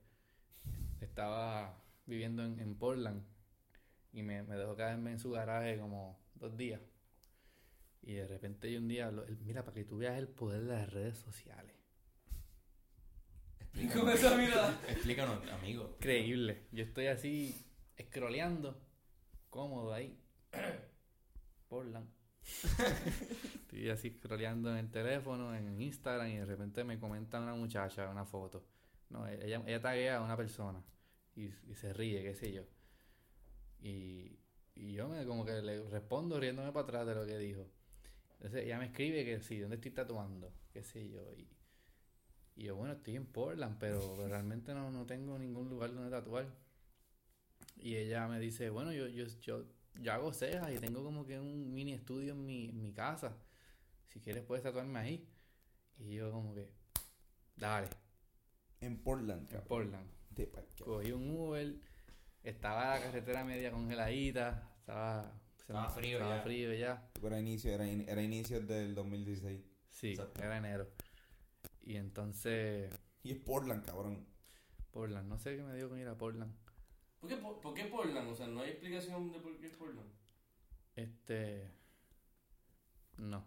[1.00, 1.76] estaba
[2.06, 3.22] viviendo en, en Portland
[4.14, 6.80] y me, me dejó caerme en su garaje como dos días.
[8.02, 10.62] Y de repente yo un día, lo- él, mira, para que tú veas el poder
[10.64, 11.74] de las redes sociales.
[13.92, 14.78] Con esa mirada.
[14.88, 15.96] Explícanos, amigo.
[15.98, 16.66] Increíble.
[16.72, 17.54] Yo estoy así,
[18.00, 18.80] scrolleando,
[19.50, 20.18] cómodo ahí.
[21.68, 22.08] Portland.
[23.54, 28.08] estoy así scrolleando en el teléfono, en Instagram, y de repente me comenta una muchacha
[28.10, 28.64] una foto.
[29.08, 30.82] No, ella, ella taguea a una persona
[31.34, 32.62] y, y se ríe, qué sé yo.
[33.84, 34.40] Y,
[34.74, 37.68] y yo me como que le respondo riéndome para atrás de lo que dijo.
[38.36, 40.50] Entonces ella me escribe que sí, ¿dónde estoy tatuando?
[40.72, 41.20] Qué sé yo.
[41.34, 41.46] Y,
[42.56, 46.46] y yo, bueno, estoy en Portland, pero realmente no, no tengo ningún lugar donde tatuar.
[47.76, 49.66] Y ella me dice, bueno, yo, yo, yo,
[50.00, 53.36] yo hago cejas y tengo como que un mini estudio en mi, en mi casa.
[54.08, 55.28] Si quieres puedes tatuarme ahí.
[55.98, 56.72] Y yo como que,
[57.54, 57.88] dale,
[58.80, 59.60] En Portland, en.
[59.62, 60.10] Portland.
[60.30, 60.50] De.
[60.82, 61.76] Cogí un Uber,
[62.44, 66.42] estaba la carretera media congeladita, estaba, Estaba frío estaba ya.
[66.42, 67.10] frío ya.
[67.22, 69.60] Era inicio, era, in- era inicio del 2016.
[69.88, 70.42] Sí, Exacto.
[70.42, 70.88] era enero.
[71.82, 74.26] Y entonces, Y es Portland, cabrón.
[74.90, 76.54] Portland, no sé qué me dio con ir a Portland.
[77.18, 78.28] ¿Por qué, por, por qué Portland?
[78.28, 80.10] O sea, no hay explicación de por qué es Portland.
[80.94, 81.70] Este.
[83.16, 83.44] No.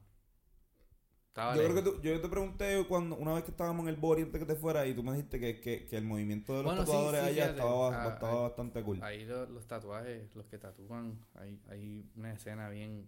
[1.37, 3.95] Estaba Yo creo que tú- yo te pregunté cuando una vez que estábamos en el
[3.97, 6.63] body antes que te fuera y tú me dijiste que, que, que el movimiento de
[6.63, 7.59] los Bueno, tatuadores sí, allá fíjate.
[7.59, 9.03] estaba, Ah, estaba ah, bastante cool.
[9.03, 13.07] Ahí lo- los tatuajes, los que tatúan, hay, hay una escena bien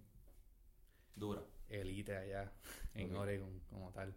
[1.15, 1.41] Dura.
[1.69, 2.51] elite allá
[2.93, 3.19] en Ok.
[3.19, 4.13] Oregon como tal.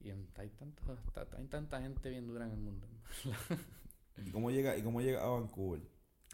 [0.00, 2.86] Y en- hay, tanto, ta- hay tanta gente bien dura en el mundo.
[4.24, 5.82] ¿Y cómo llega, y cómo llega a Vancouver?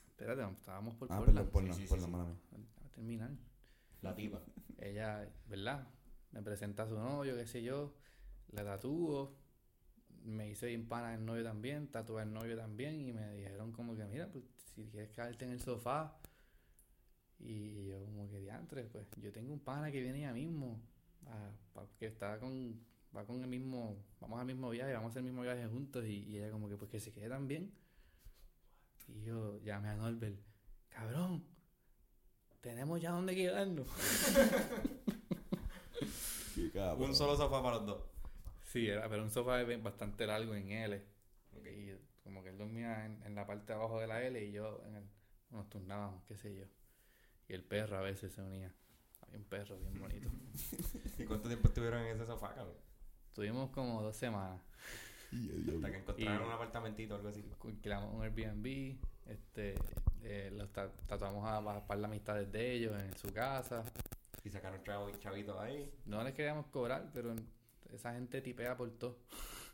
[0.07, 1.39] Espérate, estábamos por Ah, Portland.
[1.39, 2.17] perdón, Portland, sí, sí, Portland, sí.
[2.17, 2.69] mala mía.
[2.85, 3.31] A terminar.
[4.03, 4.41] La tipa.
[4.79, 5.89] Ella, ¿verdad?
[6.33, 7.95] Me presenta a su novio, qué sé yo.
[8.53, 9.37] La tatúo.
[10.25, 13.97] me hice bien pana el novio también, tatué el novio también y me dijeron como
[13.97, 16.17] que, mira, pues si quieres quedarte en el sofá.
[17.39, 20.81] Y yo como que diantre, pues yo tengo un pana que viene ya mismo,
[21.27, 21.53] a-
[21.99, 22.79] que está con,
[23.17, 26.05] va con el mismo, vamos al mismo viaje, vamos a hacer el mismo viaje juntos
[26.05, 27.73] y, ella como que pues que se quede también.
[29.09, 30.39] Y yo llamé a Norbert,
[30.89, 31.45] cabrón,
[32.61, 33.89] tenemos ya dónde quedarnos.
[36.99, 38.03] Un solo sofá para los dos.
[38.65, 41.03] Sí, era, pero un sofá bastante largo en L.
[41.65, 41.93] Y
[42.23, 44.83] como que él dormía en, en la parte de abajo de la L y yo
[44.87, 45.05] en el,
[45.51, 46.65] nos turnábamos, qué sé yo.
[47.49, 48.73] Y el perro a veces se unía.
[49.23, 50.31] Había un perro bien bonito.
[51.19, 52.77] ¿Y cuánto tiempo estuvieron en ese sofá, cabrón?
[53.35, 54.61] Tuvimos como dos semanas.
[55.33, 55.87] Y el diablo.
[55.87, 57.45] Hasta que encontraron Y- un apartamentito o algo así.
[57.65, 58.97] Alquilamos un Airbnb,
[59.27, 59.75] este,
[60.23, 63.85] eh, los ta- tatuamos a, a par de amistades de ellos en su casa.
[64.45, 65.93] Y sacaron chavo- chavitos ahí.
[66.07, 67.35] No les queríamos cobrar, pero
[67.93, 69.19] esa gente tipea por todo.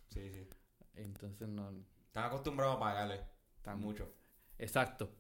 [0.09, 0.49] Sí, sí.
[0.95, 1.71] Entonces no...
[2.07, 3.21] Están acostumbrados a pagarle.
[3.63, 4.13] tan- Mucho.
[4.59, 5.11] Exacto.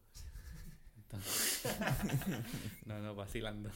[0.96, 1.62] Entonces-
[2.86, 3.70] no, no, vacilando.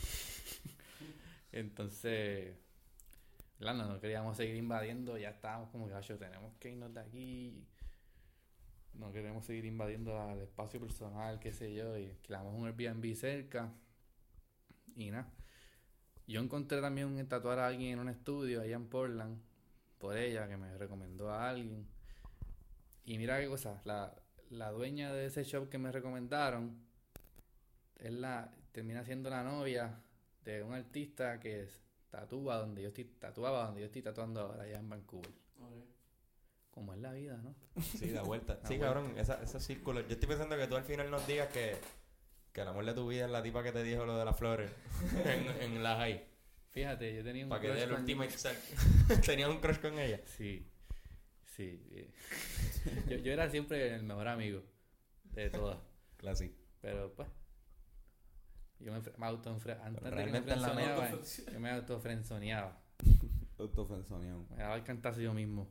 [1.52, 2.56] Entonces,
[3.58, 7.66] no, no queríamos seguir invadiendo, ya estábamos como que, "Acho, tenemos que irnos de aquí.
[8.94, 13.72] No queremos seguir invadiendo el espacio personal, qué sé yo, y alquilamos un Airbnb cerca.
[14.96, 15.30] Y nada.
[16.30, 19.42] Yo encontré también un tatuar a alguien en un estudio allá en Portland,
[19.98, 21.88] por ella, que me recomendó a alguien.
[23.04, 24.14] Y mira qué cosa, la,
[24.48, 26.86] la dueña de ese shop que me recomendaron,
[27.96, 30.00] es la, termina siendo la novia
[30.44, 34.62] de un artista que es, tatúa donde yo estoy, tatuaba donde yo estoy tatuando ahora
[34.62, 35.32] allá en Vancouver.
[36.70, 37.56] Como es la vida, ¿no?
[37.82, 38.54] Sí, da vuelta.
[38.62, 38.86] Da sí, vuelta.
[38.86, 40.06] cabrón, esa, esos círculos.
[40.06, 41.76] Yo estoy pensando que tú al final nos digas que,
[42.60, 44.36] que el amor de tu vida es la tipa que te dijo lo de las
[44.36, 44.70] flores
[45.24, 46.22] en, en la high.
[46.70, 48.24] Fíjate, yo tenía un Para que crush dé el con- último
[49.26, 50.20] Tenías un crush con ella.
[50.26, 50.66] Sí,
[51.56, 51.82] sí.
[51.90, 52.10] eh.
[53.08, 54.62] yo, yo era siempre el mejor amigo
[55.32, 55.78] de todas.
[56.18, 56.54] Clásico.
[56.82, 57.28] Pero pues,
[58.78, 62.78] yo me, me auto antes de que me frenzoneaba, mente- yo me autofrenzoneaba.
[63.58, 64.44] Autofrenzoneado.
[64.50, 65.66] Me daba el cantazo yo mismo.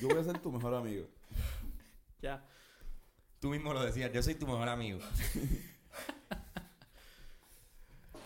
[0.00, 1.06] Yo voy a ser tu mejor amigo.
[2.22, 2.44] Ya.
[3.46, 4.98] Tú mismo lo decías, yo soy tu mejor amigo.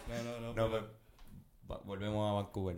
[0.08, 0.88] No, no, no.
[1.84, 2.74] Volvemos a Vancouver.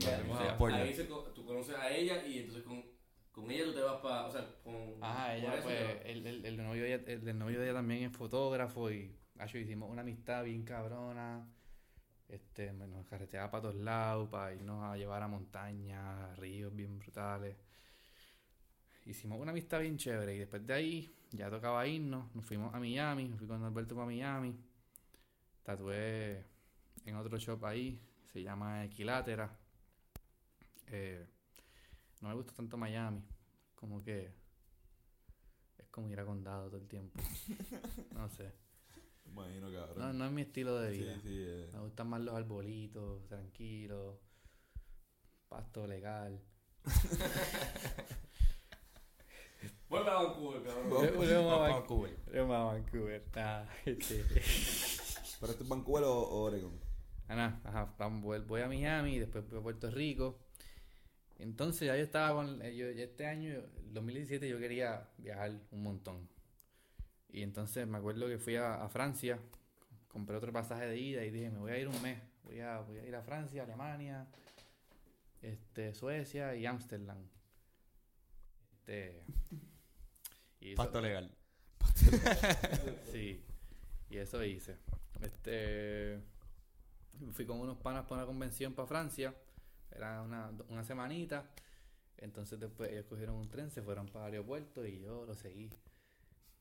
[0.58, 2.84] Volvemos a ahí se tú conoces a ella y entonces con,
[3.30, 4.26] con ella tú te vas para.
[4.26, 4.74] O sea, con.
[5.00, 8.02] Ajá, por ella pues, el, el, el novio de ella, el, novio de ella también
[8.02, 11.48] es fotógrafo y acho, hicimos una amistad bien cabrona.
[12.28, 16.98] Este, nos carreteaba para todos lados, para irnos a llevar a montañas, a ríos bien
[16.98, 17.56] brutales.
[19.06, 22.78] Hicimos una amistad bien chévere y después de ahí ya tocaba irnos, nos fuimos a
[22.80, 24.54] Miami, me fui con Alberto para Miami.
[25.62, 26.44] Tatué
[27.04, 28.00] en otro shop ahí,
[28.32, 29.58] se llama Equilátera.
[30.88, 31.26] Eh,
[32.20, 33.22] no me gusta tanto Miami,
[33.74, 34.32] como que
[35.78, 37.20] es como ir a condado todo el tiempo.
[38.14, 38.52] No sé.
[39.26, 39.98] Imagino, cabrón.
[39.98, 41.14] No, no es mi estilo de sí, vida.
[41.22, 41.28] sí.
[41.30, 41.70] eh.
[41.72, 44.18] Me gustan más los arbolitos, tranquilos,
[45.48, 46.40] pasto legal.
[49.92, 50.88] Vuelve a Vancouver, cabrón.
[50.88, 52.16] Volvemos Vamos a Vancouver.
[52.24, 53.24] volvemos a Vancouver.
[53.36, 54.24] Ah, este.
[55.38, 56.80] ¿Pero esto es Vancouver o, o Oregon?
[57.28, 60.38] Ah, nada, ajá, vamos, voy- a Miami, después voy a Puerto Rico.
[61.38, 65.60] Entonces ya yo estaba con, eh, yo, ya este año, el 2017, yo quería viajar
[65.70, 66.26] un montón.
[67.28, 69.38] Y entonces me acuerdo que fui a, a Francia,
[70.08, 72.18] compré otro pasaje de ida y dije, me voy a ir un mes.
[72.44, 74.26] Voy a, voy a ir a Francia, Alemania,
[75.42, 77.18] este, Suecia y Ámsterdam.
[78.72, 79.22] Este,
[80.62, 81.30] y eso- Pasto legal.
[83.12, 83.42] Sí,
[84.10, 84.76] y eso hice.
[85.20, 86.20] Este,
[87.32, 89.34] fui con unos panas para una convención para Francia,
[89.90, 91.48] era una, una semanita.
[92.18, 95.70] Entonces después ellos cogieron un tren, se fueron para el aeropuerto y yo lo seguí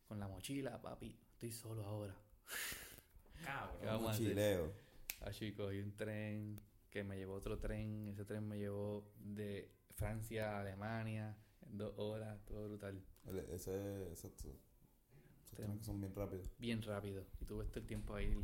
[0.07, 1.15] con la mochila, papi.
[1.33, 2.15] Estoy solo ahora.
[3.79, 4.23] ¿Qué vamos a hacer?
[4.27, 4.73] Mochileo.
[5.21, 8.07] Así cogí un tren que me llevó otro tren.
[8.07, 11.37] Ese tren me llevó de Francia a Alemania
[11.67, 13.01] en dos horas, todo brutal.
[13.27, 14.47] El- Ese, exacto.
[14.47, 15.67] Esos Tren.
[15.67, 16.49] trenes que son bien rápidos.
[16.57, 17.25] bien rápido.
[17.39, 18.35] Y tuve todo el tiempo ahí.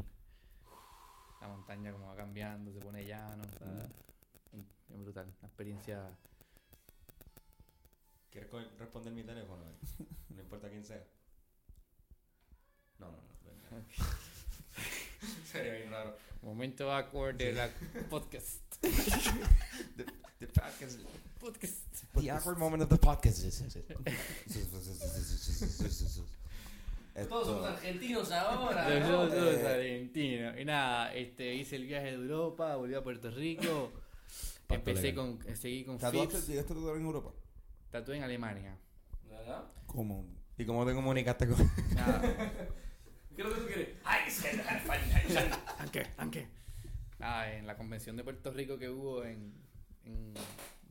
[1.42, 3.44] La montaña como va cambiando, se pone llano.
[3.44, 3.66] está
[4.90, 5.26] bien, brutal.
[5.40, 6.18] Una experiencia.
[8.32, 9.64] ¿Quieres responder mi teléfono?
[10.30, 11.04] No importa quién sea.
[13.00, 13.24] No, no, no.
[13.44, 13.86] venga.
[15.52, 16.16] Sería bien raro.
[16.44, 17.70] Momento awkward de la
[18.10, 18.62] podcast.
[18.82, 21.00] The podcast.
[21.40, 21.97] podcast.
[22.20, 23.44] The awkward moment of the podcast.
[27.30, 28.90] Todos somos argentinos ahora.
[29.00, 29.30] Yo ¿no?
[29.30, 29.68] soy Eh.
[29.68, 30.60] argentino.
[30.60, 33.92] Y nada, este, hice el viaje de Europa, volví a Puerto Rico.
[34.70, 35.38] Empecé legal.
[35.44, 36.46] con, seguí con ¿tatuaste-.
[36.48, 37.32] ¿Llegaste a tatuar en Europa?
[37.90, 38.78] tatué en Alemania.
[39.30, 39.64] ¿Verdad?
[39.88, 40.26] ¿Cómo?
[40.58, 41.72] ¿Y cómo te comunicaste con.?
[41.96, 42.22] Nada.
[43.36, 43.90] ¿Qué es lo que tú quieres?
[44.04, 44.24] ¡Ay,
[45.80, 46.48] Anque, anque.
[47.20, 49.54] Nada, en la convención de Puerto Rico que hubo en,
[50.06, 50.34] en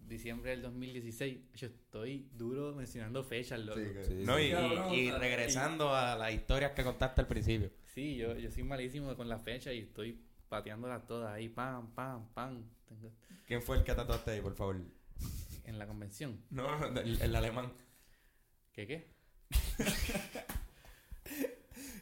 [0.09, 3.80] diciembre del 2016, yo estoy duro mencionando fechas, loco.
[4.07, 4.57] Sí, no, y, sí.
[4.92, 7.70] y- y regresando a las historias que contaste al principio.
[7.84, 12.28] Sí, yo, yo soy malísimo con las fechas y estoy pateándolas todas ahí, pam, pam,
[12.34, 12.62] pam.
[12.88, 13.11] Tengo-
[13.46, 14.80] ¿Quién fue el que tatuaste ahí, por favor?
[15.64, 16.40] En la convención.
[16.50, 16.66] No,
[17.00, 17.72] el, el alemán.
[18.72, 19.09] ¿Qué qué?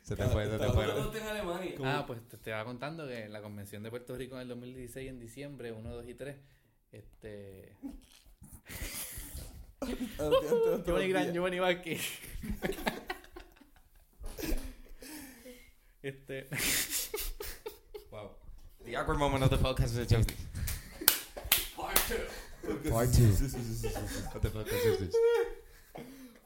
[0.02, 0.86] Se te fue, se te fue.
[0.86, 1.74] ¿Cómo en Alemania?
[1.82, 4.48] Ah, pues te, te estaba contando que en la convención de Puerto Rico en el
[4.48, 6.36] 2016, en diciembre, 1, 2 y 3,
[6.94, 7.76] este...
[10.84, 12.00] Giovanni Gran, Giovanni Vázquez.
[16.02, 16.48] este...
[18.10, 18.30] Wow.
[18.84, 20.30] The awkward moment of the podcast is just.
[21.76, 22.90] Part two.
[22.90, 23.28] Part two.
[24.32, 25.14] What the fuck is this?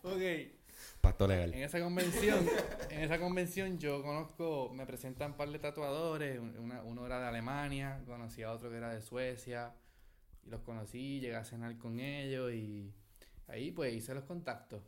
[0.03, 0.53] Ok,
[1.01, 1.53] Pacto legal.
[1.55, 2.49] En esa convención,
[2.90, 7.20] en esa convención yo conozco, me presentan un par de tatuadores, un- una- uno era
[7.20, 9.74] de Alemania, conocí a otro que era de Suecia,
[10.49, 12.92] y los conocí, llegué a cenar con ellos y
[13.46, 14.82] ahí pues hice los contactos.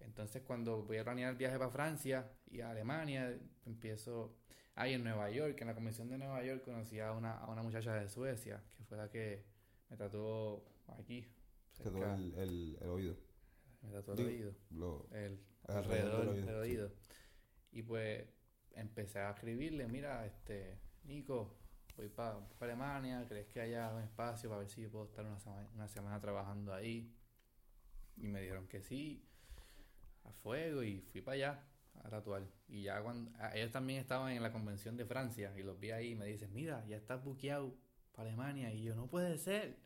[0.00, 4.36] Entonces cuando voy a planear el viaje para Francia y a Alemania, empiezo
[4.74, 7.62] ahí en Nueva York, en la convención de Nueva York conocí a una, a una
[7.62, 9.44] muchacha de Suecia, que fue la que
[9.88, 10.64] me tatuó
[10.98, 11.24] aquí,
[11.76, 13.16] Te cerca, el, el, el oído.
[13.82, 16.92] me tatuó el oído Lo, el Alrededor alrededor del del oído, oído.
[17.72, 18.26] Y pues
[18.72, 21.56] empecé a escribirle, mira, este, Nico,
[21.96, 25.38] voy para Alemania, ¿crees que haya un espacio para ver si yo puedo estar una
[25.38, 27.14] semana, una semana trabajando ahí?
[28.16, 29.24] Y me dijeron que sí,
[30.24, 31.64] a fuego, y fui para allá
[32.02, 32.42] a tatuar.
[32.68, 35.90] Y ya cuando, a- ellos también estaban en la convención de Francia, y los vi
[35.92, 37.74] ahí y me dicen, mira, ya estás buqueado
[38.12, 39.82] para Alemania, y yo, no puede ser.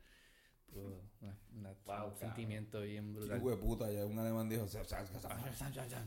[0.72, 0.84] Pues,
[1.22, 3.40] una- una- Wow, un sentimiento bien Qué brutal.
[3.42, 5.28] hueputa, ya un alemán dijo, "Se- se- se- se-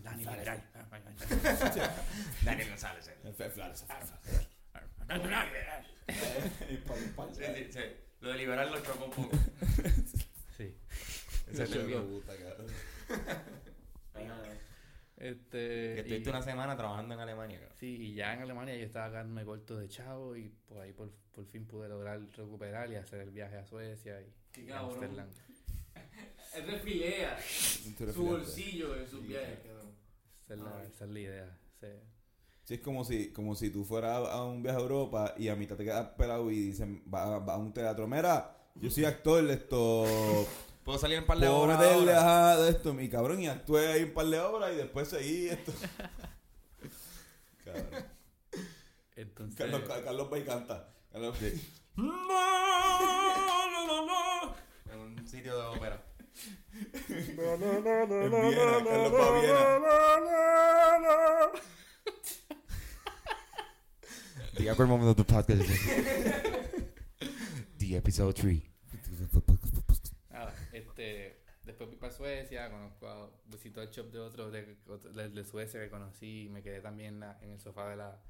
[0.04, 0.64] Dani liberal.
[2.43, 3.12] Daniel González.
[7.34, 7.80] Sí, sí, sí.
[8.22, 9.38] Lo de liberar lo chocó un poco.
[10.58, 10.76] Sí.
[11.52, 12.68] Ese es el puta, cabrón.
[15.18, 15.58] Este.
[15.58, 17.60] Que y- estuviste una semana trabajando en Alemania.
[17.60, 17.78] cabrón.
[17.80, 21.12] Sí, y ya en Alemania yo estaba quedándome corto de chavo y por ahí por,
[21.32, 24.80] por fin pude lograr recuperar y hacer el viaje a Suecia y, Qué y a.
[24.80, 25.28] Amsterdam.
[26.56, 29.68] Él refilea su bolsillo en sus Sí, viajes, sí.
[29.68, 29.91] cabrón.
[30.45, 31.58] Esa es la, esa es la idea.
[31.80, 31.88] sí.
[32.64, 35.55] Sí, es como si, como si tú fueras a un viaje a Europa y a
[35.55, 38.07] mitad te quedas pelado y dicen, va, va a un teatro.
[38.07, 40.05] Mira, yo soy actor, esto.
[40.84, 41.80] Puedo salir en un par de Puedo horas.
[41.80, 45.07] meterle ajá, de esto, mi cabrón, y actué ahí un par de horas y después
[45.09, 45.74] seguí esto.
[47.66, 48.05] cabrón.
[49.16, 49.57] Entonces.
[49.57, 50.89] Carlos, Carlos Bay canta.
[51.12, 51.62] Carlos Bay.
[51.95, 54.55] No, no, no, no.
[54.91, 56.03] En un sitio de ópera.
[57.09, 59.82] En Viena, Carlos va a Viena.
[64.62, 65.66] The awkward moment of the podcast
[67.80, 68.62] The episode 3.
[70.30, 74.78] Nada, este, después fui para Suecia, conozco a, visito el shop de otro de,
[75.14, 78.22] de, de Suecia que conocí, me quedé también en, la- en el sofá de la,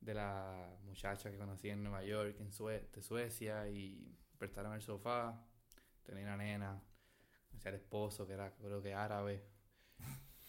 [0.00, 4.82] de la muchacha que conocí en Nueva York, en Sue- de Suecia, y prestaron el
[4.82, 5.42] sofá,
[6.04, 6.82] tenía una nena,
[7.50, 9.42] conocí al esposo que era creo que árabe,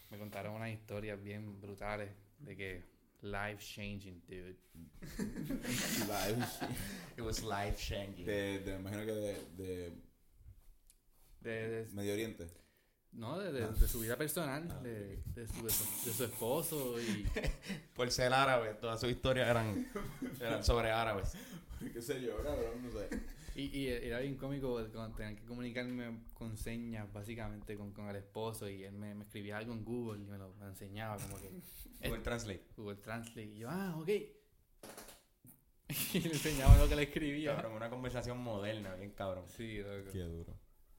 [0.09, 4.55] me contaron unas historias bien brutales de que life changing, dude.
[6.07, 6.45] Live.
[7.18, 8.26] It was life changing.
[8.26, 9.91] De, de, me imagino que de, de
[11.41, 12.47] De, de- Medio Oriente.
[13.13, 13.72] no, de, de- Ah.
[13.80, 17.26] de su vida personal, Ah, de, de su, de su- de su esposo y...
[17.95, 19.88] Por ser árabe, todas sus historias eran,
[20.41, 21.34] eran sobre árabes.
[21.93, 22.84] ¿Qué sé yo, cabrón?
[22.84, 23.09] No sé.
[23.56, 28.18] Y, y era bien cómico cuando tenía que comunicarme con señas, básicamente, con, con el
[28.18, 28.70] esposo.
[28.70, 31.49] Y él me, me escribía algo en Google y me lo me enseñaba, como que
[32.10, 32.66] Google Translate.
[32.76, 33.45] Google Translate.
[33.45, 34.08] Y yo, ah, ok.
[36.14, 37.56] y le enseñaba lo que le escribía.
[37.56, 39.45] Cabrón, una conversación moderna, bien cabrón.
[39.47, 40.12] Sí, loco.
[40.12, 40.53] Qué duro.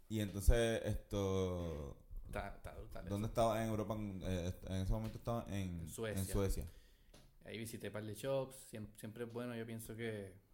[0.08, 1.98] Y entonces, esto.
[2.24, 3.02] Brutal eso.
[3.08, 3.94] ¿Dónde estaba en Europa?
[3.94, 6.20] En, eh, en ese momento estaba en, En Suecia.
[6.22, 6.66] en Suecia.
[7.44, 8.56] Ahí visité un par de shops.
[8.70, 10.45] Siempre, siempre es bueno, yo pienso que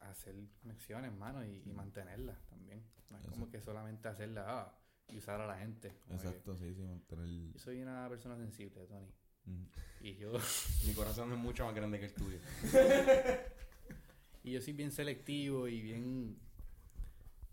[0.00, 2.84] hacer conexiones, mano, y, y mantenerlas también.
[3.10, 4.78] No es como que solamente hacerlas ah,
[5.08, 5.94] y usar a la gente.
[6.06, 7.26] Que Exacto, sí, sí, mantener.
[7.52, 9.12] Yo soy una persona sensible, Tony.
[9.44, 9.64] Mm.
[10.00, 10.32] Y yo,
[10.86, 12.38] Mi corazón es mucho más grande que el tuyo.
[14.44, 16.38] y yo soy bien selectivo y bien...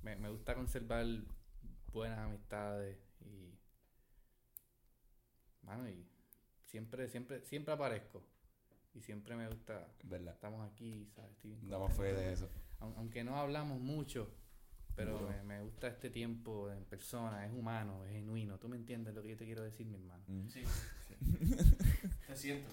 [0.01, 1.05] Me, me gusta conservar
[1.91, 3.57] buenas amistades y...
[5.63, 6.05] Mano, y
[6.65, 8.23] siempre, siempre, siempre aparezco.
[8.95, 9.87] Y siempre me gusta...
[10.03, 10.33] ¿Verdad?
[10.33, 11.31] Estamos aquí, ¿sabes?
[11.33, 12.49] Estoy bien Damos fe de eso.
[12.79, 14.31] Aun- aunque no hablamos mucho,
[14.95, 18.57] Pero me, me gusta este tiempo en persona, es humano, es genuino.
[18.57, 20.23] ¿Tú me entiendes lo que yo te quiero decir, mi hermano?
[20.27, 20.47] Mm.
[20.47, 20.63] Sí.
[22.27, 22.69] Te siento.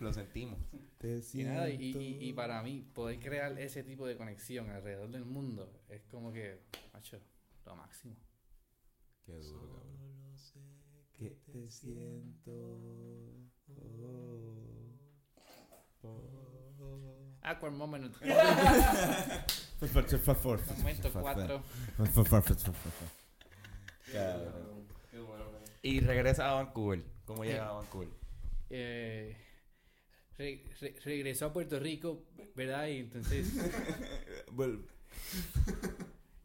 [0.00, 0.58] Lo sentimos.
[0.98, 2.24] Te Y, nada, y, y- siento.
[2.24, 6.60] y para mí, poder crear ese tipo de conexión alrededor del mundo es como que,
[6.92, 7.18] macho,
[7.64, 8.14] lo máximo.
[9.24, 10.36] Qué duro, cabrón.
[11.14, 12.52] Que te siento.
[13.68, 14.75] Oh.
[17.42, 18.14] Awkward moment.
[20.78, 21.62] Momento Momento 4.
[24.12, 24.86] Cabrón.
[25.10, 25.62] Qué bueno, man.
[25.82, 27.02] Y regresa a Vancouver.
[27.24, 28.08] ¿Cómo llega a Vancouver?
[28.70, 29.36] Eh,
[30.38, 32.86] re- re- regresó a Puerto Rico, ¿verdad?
[32.88, 33.52] Y entonces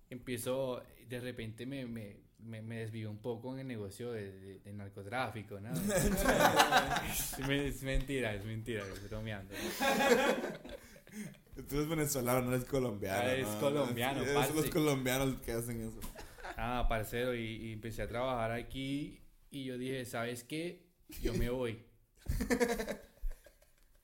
[0.09, 4.60] empezó, de repente me, me, me, me desvió un poco en el negocio de, de-
[4.60, 5.70] de narcotráfico, ¿no?
[5.74, 9.54] es, me- es mentira, es mentira, estoy bromeando.
[11.68, 13.22] Tú eres venezolano, no eres colombiano.
[13.30, 13.60] Ah, es ¿no?
[13.60, 16.00] colombiano, Son los colombianos que hacen eso.
[16.58, 20.86] Ah, parcero, y, y empecé a trabajar aquí y yo dije, ¿sabes qué?
[21.22, 21.84] Yo me voy.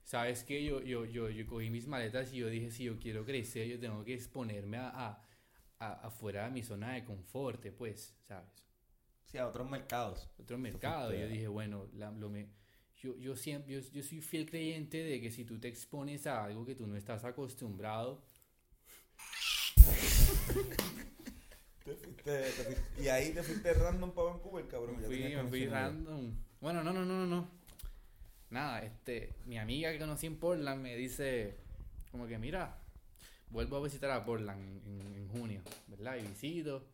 [0.03, 0.63] ¿Sabes qué?
[0.63, 3.79] Yo, yo, yo, yo cogí mis maletas y yo dije, si yo quiero crecer, yo
[3.79, 5.21] tengo que exponerme a, a,
[5.79, 8.49] a- afuera de mi zona de confort, pues, ¿sabes?
[9.25, 10.29] Sí, a otros mercados.
[10.39, 11.13] Otro mercado.
[11.13, 12.47] Y yo dije, bueno, la- lo me,
[13.01, 16.43] yo, yo siempre, yo, yo soy fiel creyente de que si tú te expones a
[16.45, 18.23] algo que tú no estás acostumbrado,
[21.83, 24.97] Te fuiste- te fuiste- y ahí te fuiste random para Vancouver, cabrón.
[24.99, 26.33] Me fui, me fui random.
[26.59, 27.49] Bueno, no, no, no, no, no.
[28.49, 31.57] Nada, este, mi amiga que conocí en Portland me dice,
[32.11, 32.77] como que mira,
[33.49, 36.17] vuelvo a visitar a Portland en, en- en junio, ¿verdad?
[36.17, 36.85] Y visito.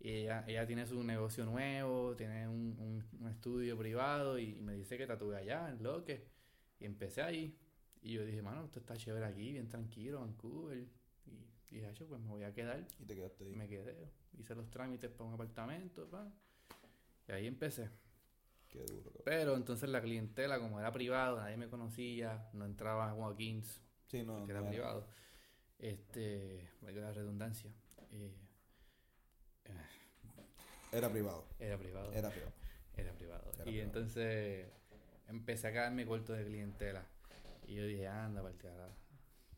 [0.00, 4.74] Y ella, ella tiene su negocio nuevo, tiene un, un- un estudio privado y, me
[4.74, 6.26] dice que tatúe allá, en Loque.
[6.78, 7.56] Y empecé ahí.
[8.02, 10.86] Y yo dije, mano, esto está chévere aquí, bien tranquilo, Vancouver.
[11.70, 12.86] Y dije, "Acho, pues me voy a quedar.
[12.98, 13.54] Y te quedaste ahí.
[13.54, 16.26] Me quedé, hice los trámites para un apartamento, pa.
[17.28, 17.90] y ahí empecé.
[18.68, 19.22] Qué duro, cabrón.
[19.24, 24.22] Pero entonces la clientela, como era privado, nadie me conocía, no entraba a walk-ins, Sí,
[24.24, 24.38] no.
[24.38, 24.72] porque era no era.
[24.76, 25.08] privado.
[25.80, 27.70] Este, la redundancia,
[28.12, 28.34] eh,
[30.92, 31.46] Era privado.
[31.58, 32.12] era privado.
[32.12, 32.52] Era privado.
[32.96, 33.50] Era privado.
[33.54, 33.86] Era y privado.
[33.86, 34.68] entonces
[35.28, 37.06] empecé a quedarme corto de clientela.
[37.66, 38.94] Y yo dije, anda, carajo,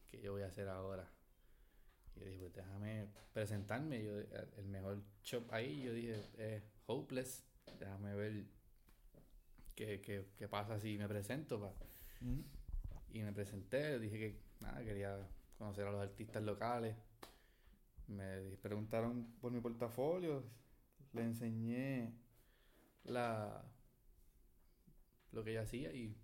[0.09, 1.09] ¿qué yo voy a hacer ahora?
[2.15, 4.05] Y yo dije, pues déjame presentarme.
[4.05, 7.45] Yo, el mejor shop ahí, yo dije, es Hopeless.
[7.81, 8.45] Déjame ver
[9.75, 11.59] qué, qué, qué pasa si me presento.
[11.59, 11.73] Pa.
[13.11, 15.27] Y me presenté, dije que nada, quería
[15.63, 16.97] conocer a los artistas locales.
[18.09, 20.43] Me preguntaron por mi portafolio,
[21.13, 22.13] le enseñé
[23.05, 23.65] la
[25.31, 26.15] lo que ella hacía y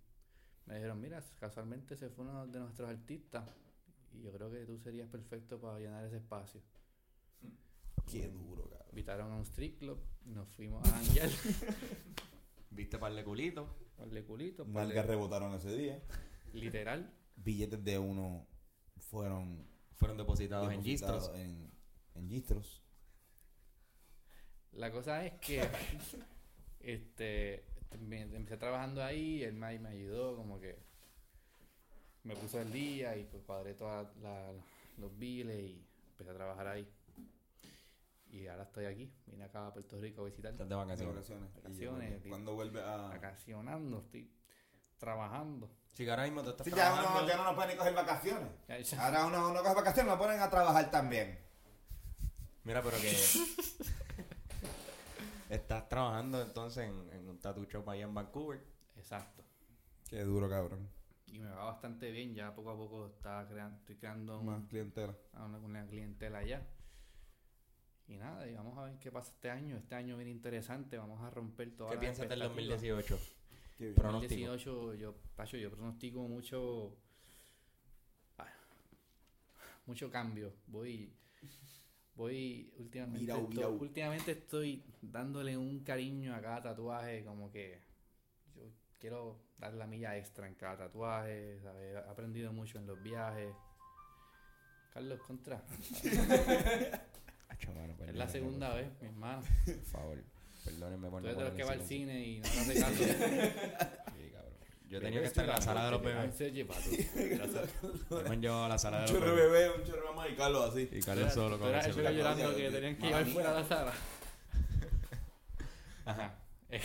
[0.66, 3.48] me dijeron, mira, casualmente ese fue uno de nuestros artistas
[4.12, 6.60] y yo creo que tú serías perfecto para llenar ese espacio.
[8.10, 8.88] Qué duro, cabrón.
[8.90, 11.30] Invitaron a un street club nos fuimos a janguear,
[12.70, 13.68] ¿Viste par de culitos?
[13.96, 16.02] darle culito, Nalgas darle- rebotaron ese día.
[16.52, 17.10] literal.
[17.36, 18.46] Billetes de uno
[19.00, 21.30] fueron Fueron depositados en depositados.
[21.34, 21.70] En,
[22.14, 22.82] en Gistros.
[24.72, 25.62] La cosa es que
[26.80, 27.64] este
[28.00, 30.78] me- empecé trabajando ahí, el May me ayudó, como que
[32.24, 34.06] me puso al día y pues cuadré todos
[34.98, 36.86] los biles y empecé a trabajar ahí.
[38.30, 41.14] Y ahora estoy aquí, vine acá a Puerto Rico a visitar, Estás de vacaciones.
[41.14, 41.54] vacaciones.
[41.54, 42.96] Vacaciones, Y ¿Cuándo vuelve a...?
[43.08, 44.30] vacacionando, estoy
[44.98, 45.70] trabajando.
[45.98, 47.18] Sí, que ahora mismo te estás Sí, ya trabajando.
[47.18, 48.48] uno, ya no nos pueden ni coger vacaciones.
[49.00, 51.36] Ahora uno no coge vacaciones, lo ponen a trabajar también.
[52.62, 53.10] Mira, pero que...
[55.50, 58.60] estás trabajando entonces en, en un tattoo shop allá en Vancouver.
[58.96, 59.42] Exacto.
[60.08, 60.88] Qué duro, cabrón.
[61.26, 64.62] Y me va bastante bien, ya poco a poco está creando, estoy creando un- Más
[64.68, 65.16] clientela.
[65.32, 66.64] a una, una clientela allá.
[68.06, 69.76] Y nada, y vamos a ver qué pasa este año.
[69.76, 72.80] Este año viene interesante, vamos a romper todas ¿Qué las piensas del expectativas.
[72.82, 73.18] 2018?
[73.78, 73.94] Qué bien.
[73.94, 74.50] Pronóstico.
[74.50, 76.96] 2018, yo, Pacho, yo pronostico mucho.
[78.38, 78.46] ah,
[79.86, 80.52] mucho cambio.
[80.66, 81.12] Voy.
[82.16, 82.72] Voy.
[82.78, 83.72] Últimamente, Mirau, estoy, mirau.
[83.80, 87.80] últimamente estoy dándole un cariño a cada tatuaje, como que.
[88.56, 88.62] Yo
[88.98, 91.94] quiero dar la milla extra en cada tatuaje, ¿sabes?
[91.94, 93.54] He aprendido mucho en los viajes.
[94.92, 99.42] Carlos Contra, es perdónenme, la segunda vez, mi hermano.
[99.64, 100.24] Por favor,
[100.68, 102.80] perdónenme por Tú no eres de los que va al cine y no te hace
[102.80, 103.04] caso.
[103.04, 104.52] Sí, cabrón.
[104.88, 106.40] Yo tenía que estar en la sala de los bebés.
[108.24, 109.52] Me han llevado a la sala Un de los chorro bebés.
[109.52, 110.88] bebé, un chorro mamá y Carlos así.
[110.92, 112.12] Y Carlos solo con el celular.
[112.14, 113.92] llorando que tenían que llevar fuera de la sala.
[116.06, 116.34] Ajá.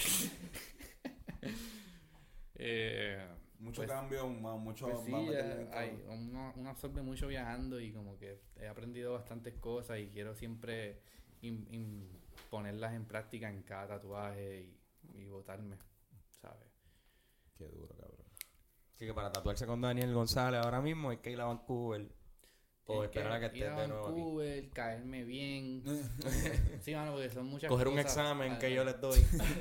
[2.56, 3.18] Eh,
[3.60, 8.18] Mucho Pues- cambio, mucho Pues sí, eh, hay- uno, uno absorbe mucho viajando y como
[8.18, 11.00] que he aprendido bastantes cosas y quiero siempre
[11.42, 12.10] im- im-
[12.54, 15.76] ponerlas en práctica en cada tatuaje y, y botarme,
[16.40, 16.70] ¿sabes?
[17.58, 18.28] Qué duro, cabrón.
[18.94, 22.08] Así que para tatuarse con Daniel González ahora mismo hay que ir a Vancouver.
[22.86, 24.12] O esperar a que ir estés de nuevo aquí.
[24.20, 25.84] Vancouver, caerme bien.
[26.82, 29.20] sí, mano, porque son muchas Coger un examen que yo les doy.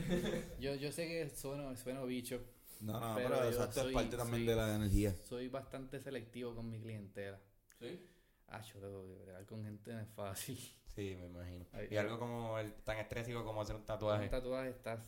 [0.60, 2.44] Yo, yo sé que sueno, sueno bicho.
[2.82, 5.16] No, no, Pero pero, soy- es parte también soy- de la energía.
[5.24, 7.40] Soy bastante selectivo con mi clientela.
[7.78, 8.06] ¿Sí?
[8.48, 10.58] Ah, yo tengo que con gente no es fácil.
[10.94, 11.64] Sí, me imagino.
[11.90, 14.24] Y algo como el, tan estrésico como hacer un tatuaje.
[14.24, 15.00] Un tatuaje estás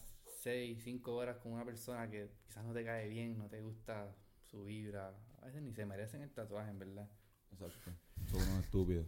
[0.42, 4.14] 6, 5 horas con una persona que quizás no te cae bien, no te gusta
[4.50, 5.14] su vibra.
[5.42, 7.08] A veces ni se merecen el tatuaje, en verdad.
[7.52, 7.90] Exacto.
[8.30, 9.06] Son unos estúpidos.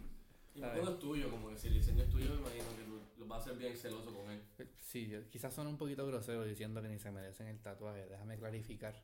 [0.55, 3.01] Y cuando es tuyo, como que si el diseño es tuyo, me imagino que tú
[3.19, 4.43] lo vas a hacer bien celoso con él.
[4.59, 8.07] Eh, Sí, quizás son un poquito grosero diciendo que ni se merecen el tatuaje.
[8.07, 9.03] Déjame clarificar.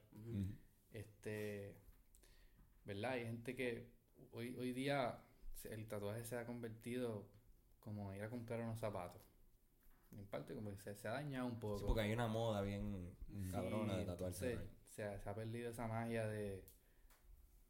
[0.91, 1.75] Este,
[2.85, 3.13] ¿verdad?
[3.13, 3.91] Hay gente que
[4.33, 5.23] hoy, hoy día
[5.65, 7.29] el tatuaje se ha convertido
[7.83, 9.21] como ir a comprar unos zapatos.
[10.13, 11.79] En parte como que se, se ha dañado un poco.
[11.79, 13.15] Sí, porque hay una moda bien
[13.51, 14.53] cabrona de Sí, tatuarse.
[14.53, 16.63] entonces, se, ha, se ha perdido esa magia de,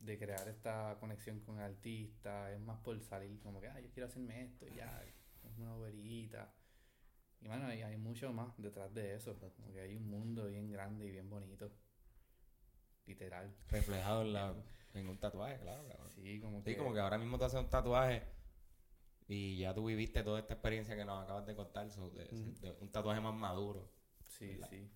[0.01, 2.53] de crear esta conexión con el artista.
[2.53, 5.05] Es más por salir como que, ah, yo quiero hacerme esto y ya,
[5.45, 6.53] es una boberita.
[7.41, 9.37] Y bueno, hay, hay mucho más detrás de eso.
[9.57, 11.71] Como que hay un mundo bien grande y bien bonito.
[13.07, 13.55] Literal.
[13.69, 14.55] Reflejado en, la,
[14.95, 15.85] en un tatuaje, claro.
[16.15, 16.71] Sí, como que...
[16.73, 18.23] Sí, como que ahora mismo tú haces un tatuaje
[19.33, 21.91] y ya tú viviste toda esta experiencia que nos acabas de contar.
[21.91, 22.61] so, de- Ujú.
[22.61, 23.91] de un tatuaje más maduro,
[24.29, 24.69] Sí, ¿verdad?
[24.71, 24.91] sí.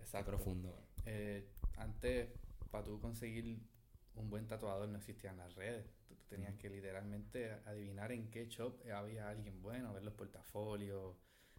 [0.00, 0.30] Exacto.
[0.32, 0.76] profundo.
[1.06, 2.30] Eh, antes,
[2.70, 3.60] para tú conseguir
[4.14, 5.86] un buen tatuador no existían las redes.
[6.08, 11.16] Tú, tú tenías que literalmente adivinar en qué shop había alguien bueno, ver los portafolios,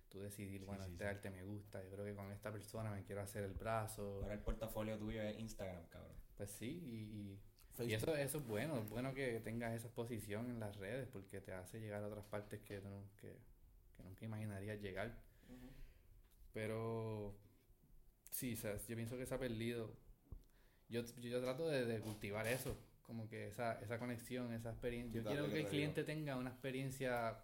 [0.09, 1.09] tú decidir, bueno, sí, este sí.
[1.09, 4.19] arte me gusta, yo creo que con esta persona me quiero hacer el brazo.
[4.23, 6.17] Ahora el portafolio tuyo es Instagram, cabrón.
[6.35, 7.41] Pues sí, y, y,
[7.79, 11.41] y eso, eso es bueno, es bueno que tengas esa exposición en las redes porque
[11.41, 12.81] te hace llegar a otras partes que,
[13.19, 13.35] que,
[13.97, 15.17] que nunca imaginarías llegar.
[16.53, 17.35] Pero
[18.29, 19.95] sí, o sea, yo pienso que se ha perdido.
[20.89, 25.21] Yo, yo trato de, de cultivar eso, como que esa, esa conexión, esa experiencia.
[25.21, 27.37] Yo quiero que el cliente tenga una experiencia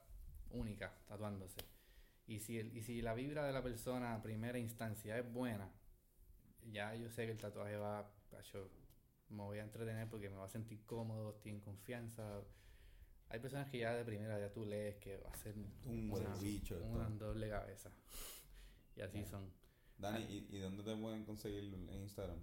[0.51, 1.61] única tatuándose.
[2.27, 5.69] Y si, el- y si la vibra de la persona a primera instancia es buena,
[6.71, 8.11] ya yo sé que el tatuaje va,
[8.51, 8.69] yo
[9.29, 12.41] me voy a entretener porque me va a sentir cómodo, estoy en confianza.
[13.29, 15.55] Hay personas que ya de primera ya tú lees que va a ser
[15.85, 16.79] Un buen bicho.
[16.83, 17.91] una doble cabeza.
[18.95, 19.51] Y así son.
[19.97, 22.39] Dani, ¿y, ¿y dónde te pueden conseguir en Instagram?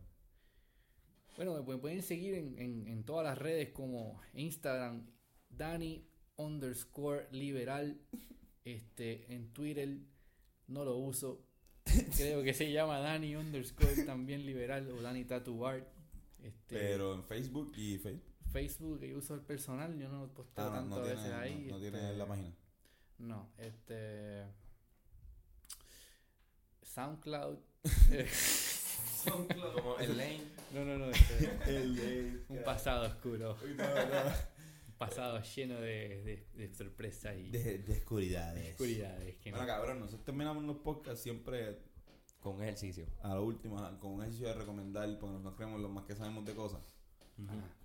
[1.37, 5.07] Bueno, me pu- pueden seguir en, en, en todas las redes como Instagram,
[5.49, 6.07] Dani
[6.37, 8.01] underscore liberal.
[8.67, 9.99] Este, en Twitter
[10.69, 11.45] no lo uso.
[12.17, 15.87] Creo que se llama Dani underscore también liberal o Dani Tattoo Art.
[16.45, 18.23] Este, Pero en Facebook y Facebook.
[18.53, 21.21] Facebook que yo uso el personal, yo no posteo Ah, no, tanto no a tiene,
[21.21, 21.65] veces ahí.
[21.67, 22.55] no, no tiene este, la página.
[23.19, 24.45] No, este.
[26.83, 27.59] SoundCloud.
[29.25, 30.43] Como el lane.
[30.75, 31.11] no, no, no.
[31.11, 33.57] este, un pasado oscuro.
[34.87, 38.71] Un pasado lleno de, de, de sorpresas y De, de oscuridades.
[38.73, 39.37] oscuridades.
[39.39, 41.79] Que Bueno, cabrón, nosotros terminamos los podcasts siempre
[42.45, 43.07] Con ejercicio.
[43.23, 46.15] a lo último ajá, con un ejercicio de recomendar, porque nosotros creemos los más que
[46.15, 46.95] sabemos de cosas.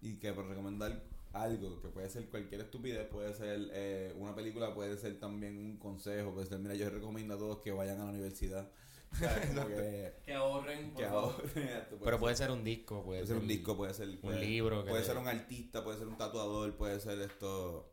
[0.02, 1.02] Y que por recomendar
[1.34, 5.78] algo, que puede ser cualquier estupidez, puede ser eh, una película, puede ser también un
[5.78, 8.70] consejo, puede ser, mira, yo recomiendo a todos que vayan a la universidad.
[9.18, 11.42] que, Que ahorren, que ahorren
[11.90, 14.84] puede Pero puede ser un disco, puede, Puede ser un disco, puede ser puede- libro
[14.84, 17.92] que puede ser un artista, puede ser un tatuador, puede ser esto,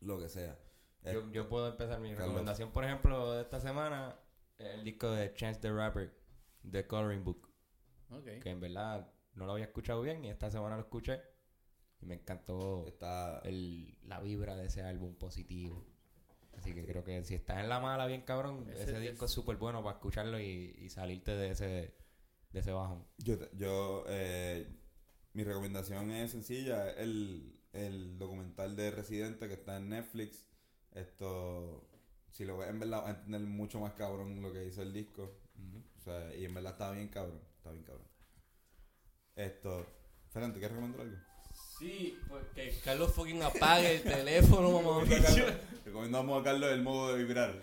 [0.00, 0.58] lo que sea.
[1.04, 4.16] Eh, Yo, yo puedo empezar mi recomendación, por ejemplo, de esta semana,
[4.58, 6.12] el disco de Chance the Rapper,
[6.70, 7.48] The Coloring Book,
[8.10, 8.40] Ok.
[8.42, 11.20] que en verdad no lo había escuchado bien y esta semana lo escuché
[12.00, 15.86] y me encantó está el, la vibra de ese álbum positivo.
[16.56, 19.56] Así que creo que si estás en la mala bien cabrón, Ese- disco es súper
[19.56, 21.94] bueno para escucharlo y, y salirte de ese,
[22.52, 23.06] de ese bajón.
[23.18, 24.66] Yo, yo eh,
[25.34, 30.48] mi recomendación es sencilla, el, el documental de Residente que está en Netflix.
[30.92, 31.87] Esto,
[32.32, 34.92] si lo ves en verdad, vas a entender mucho más cabrón lo que hizo el
[34.92, 35.34] disco.
[35.98, 38.06] O sea, y en verdad está bien cabrón, está bien cabrón.
[39.36, 39.86] Esto,
[40.30, 41.16] Fernando, ¿te quieres recomendar algo?
[41.78, 45.04] Sí, pues que Carlos fucking apague el teléfono, mamá.
[45.84, 47.60] Recomendamos a Carlos el modo de vibrar.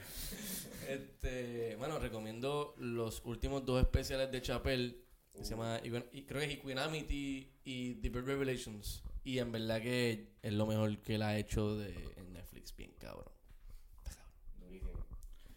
[0.87, 5.03] Este, bueno, recomiendo los últimos dos especiales de Chappelle.
[5.33, 9.03] Que se llama, Equi- y creo que es Equanimity y The Bird Revelations.
[9.25, 12.93] Y en verdad que es lo mejor que él ha hecho de, en Netflix, bien
[12.97, 13.25] cabrón.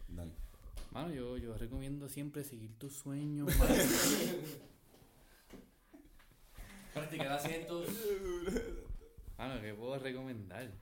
[0.08, 0.32] Dale.
[0.92, 3.74] Mano, yo, yo recomiendo siempre seguir tus sueños, mano.
[6.94, 7.86] Practicar asientos.
[9.36, 10.72] Mano, ¿qué puedo recomendar?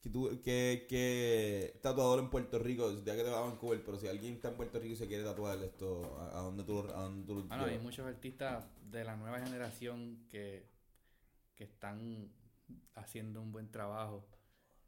[0.00, 3.98] Que, tú, que, que tatuador en Puerto Rico, ya que te vas a Vancouver, pero
[3.98, 6.82] si alguien está en Puerto Rico y se quiere tatuar esto, ¿a, a dónde tú,
[6.82, 10.68] lo- a dónde tú hay muchos artistas de la nueva generación que,
[11.54, 12.32] que están
[12.94, 14.26] haciendo un buen trabajo.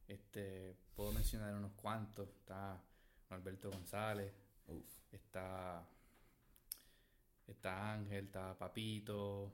[0.08, 2.28] Este, puedo mencionar unos cuantos.
[2.28, 2.82] Está
[3.30, 4.32] Alberto González,
[4.68, 4.84] Uf.
[5.12, 5.86] está,
[7.46, 9.52] está Ángel, está Papito,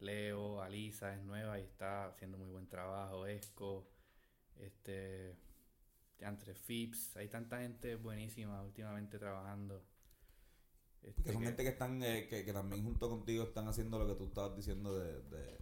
[0.00, 3.26] Leo, Alisa es nueva y está haciendo muy buen trabajo.
[3.26, 3.86] Esco,
[4.56, 5.36] este,
[6.18, 9.84] entre Phipps, hay tanta gente buenísima últimamente trabajando.
[11.02, 13.98] Este, Que son que- gente que están, eh, que, que también junto contigo están haciendo
[13.98, 15.58] lo que tú estabas diciendo de, de,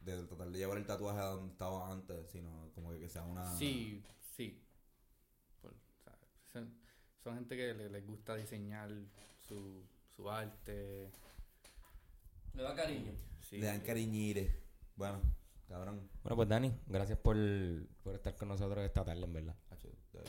[0.00, 3.22] de tratar de llevar el tatuaje a donde estaba antes, sino como que, que sea
[3.24, 3.50] una...
[3.56, 4.02] Sí,
[4.36, 4.62] sí.
[6.52, 6.70] Son,
[7.22, 8.90] son gente que le- les gusta diseñar
[9.48, 9.82] su,
[10.16, 11.10] su arte.
[12.54, 13.12] Le da cariño.
[13.40, 13.58] Sí.
[13.58, 14.60] Le dan cariñire.
[14.96, 15.20] Bueno,
[15.68, 16.08] cabrón.
[16.22, 17.36] Bueno, pues Dani, gracias por,
[18.02, 19.56] por estar con nosotros esta tarde, en verdad.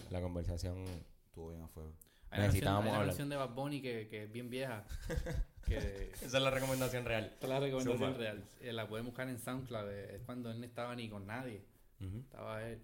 [0.10, 0.78] La conversación.
[1.26, 1.90] Estuvo bien a fuego.
[2.30, 3.08] Hay una canción, necesitábamos hay una hablar.
[3.10, 4.86] canción de Bad Bunny que, que es bien vieja.
[5.68, 7.26] que Esa es la recomendación real.
[7.26, 8.44] esta es la recomendación real.
[8.62, 9.90] Eh, la pueden buscar en SoundCloud.
[9.92, 11.64] eh, Es cuando él no estaba ni con nadie.
[12.00, 12.82] Estaba él,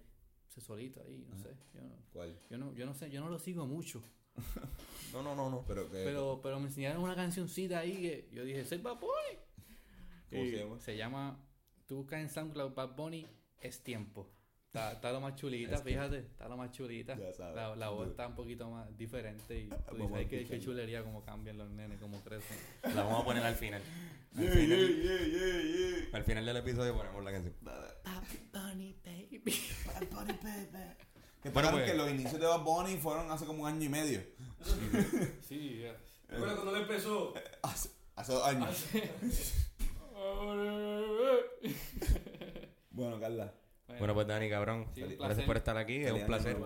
[0.50, 1.44] ese solito ahí, no Ajá.
[1.44, 1.56] sé.
[1.74, 2.40] Yo no, ¿Cuál?
[2.50, 4.02] yo no, yo no sé, yo no lo sigo mucho.
[5.12, 5.64] No, no, no, no.
[5.68, 6.04] Pero que...
[6.04, 9.40] Pero, pero me enseñaron una cancioncita ahí que yo dije, soy Bad Bunny.
[10.30, 10.80] ¿Cómo Y se llama?
[10.80, 11.40] Se llama,
[11.88, 13.26] tú buscas en SoundCloud Bad Bunny,
[13.60, 14.30] es tiempo.
[14.70, 17.18] Está, está lo más chulita, Es fíjate, está lo más chulita.
[17.18, 17.56] Ya sabes.
[17.56, 21.24] La, la voz está un poquito más diferente y tú dices, qué, qué chulería cómo
[21.26, 22.56] cambian los nenes, cómo crecen.
[22.96, 23.82] La vamos a poner al final.
[24.36, 26.10] Al Yeah, final, yeah, yeah, yeah, yeah.
[26.16, 27.56] al final del episodio ponemos la canción.
[27.62, 27.94] Bad
[28.54, 29.54] Bunny, baby.
[31.42, 33.90] Que Bueno, pues- que los inicios de Bad Bunny fueron hace como un año y
[33.90, 34.22] medio.
[35.48, 35.98] Sí, ya.
[36.38, 37.34] Bueno, cuando él empezó.
[37.64, 38.86] Hace, hace dos años.
[42.92, 43.52] bueno, Carla.
[43.98, 44.88] Bueno, pues Dani, cabrón.
[44.94, 45.98] Sí, Gracias por estar aquí.
[45.98, 46.58] Es un placer.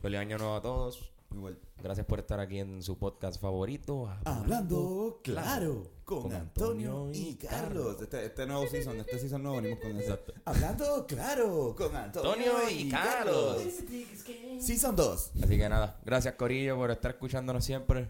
[0.00, 1.12] Feliz año nuevo a todos.
[1.30, 1.58] Igual.
[1.82, 4.10] Gracias por estar aquí en su podcast favorito.
[4.24, 8.00] Hablando claro con, Con Antonio Antonio y Carlos.
[8.00, 10.00] Este, este nuevo season, este season nuevo venimos con eso.
[10.00, 10.32] Exacto.
[10.46, 13.62] Hablando claro con Antonio, Antonio y y Carlos.
[13.62, 14.64] Carlos.
[14.64, 15.30] Season 2.
[15.42, 18.08] Así que nada, gracias Corillo por estar escuchándonos siempre.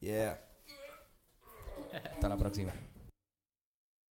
[0.00, 0.40] Yeah.
[1.92, 2.72] Hasta la próxima.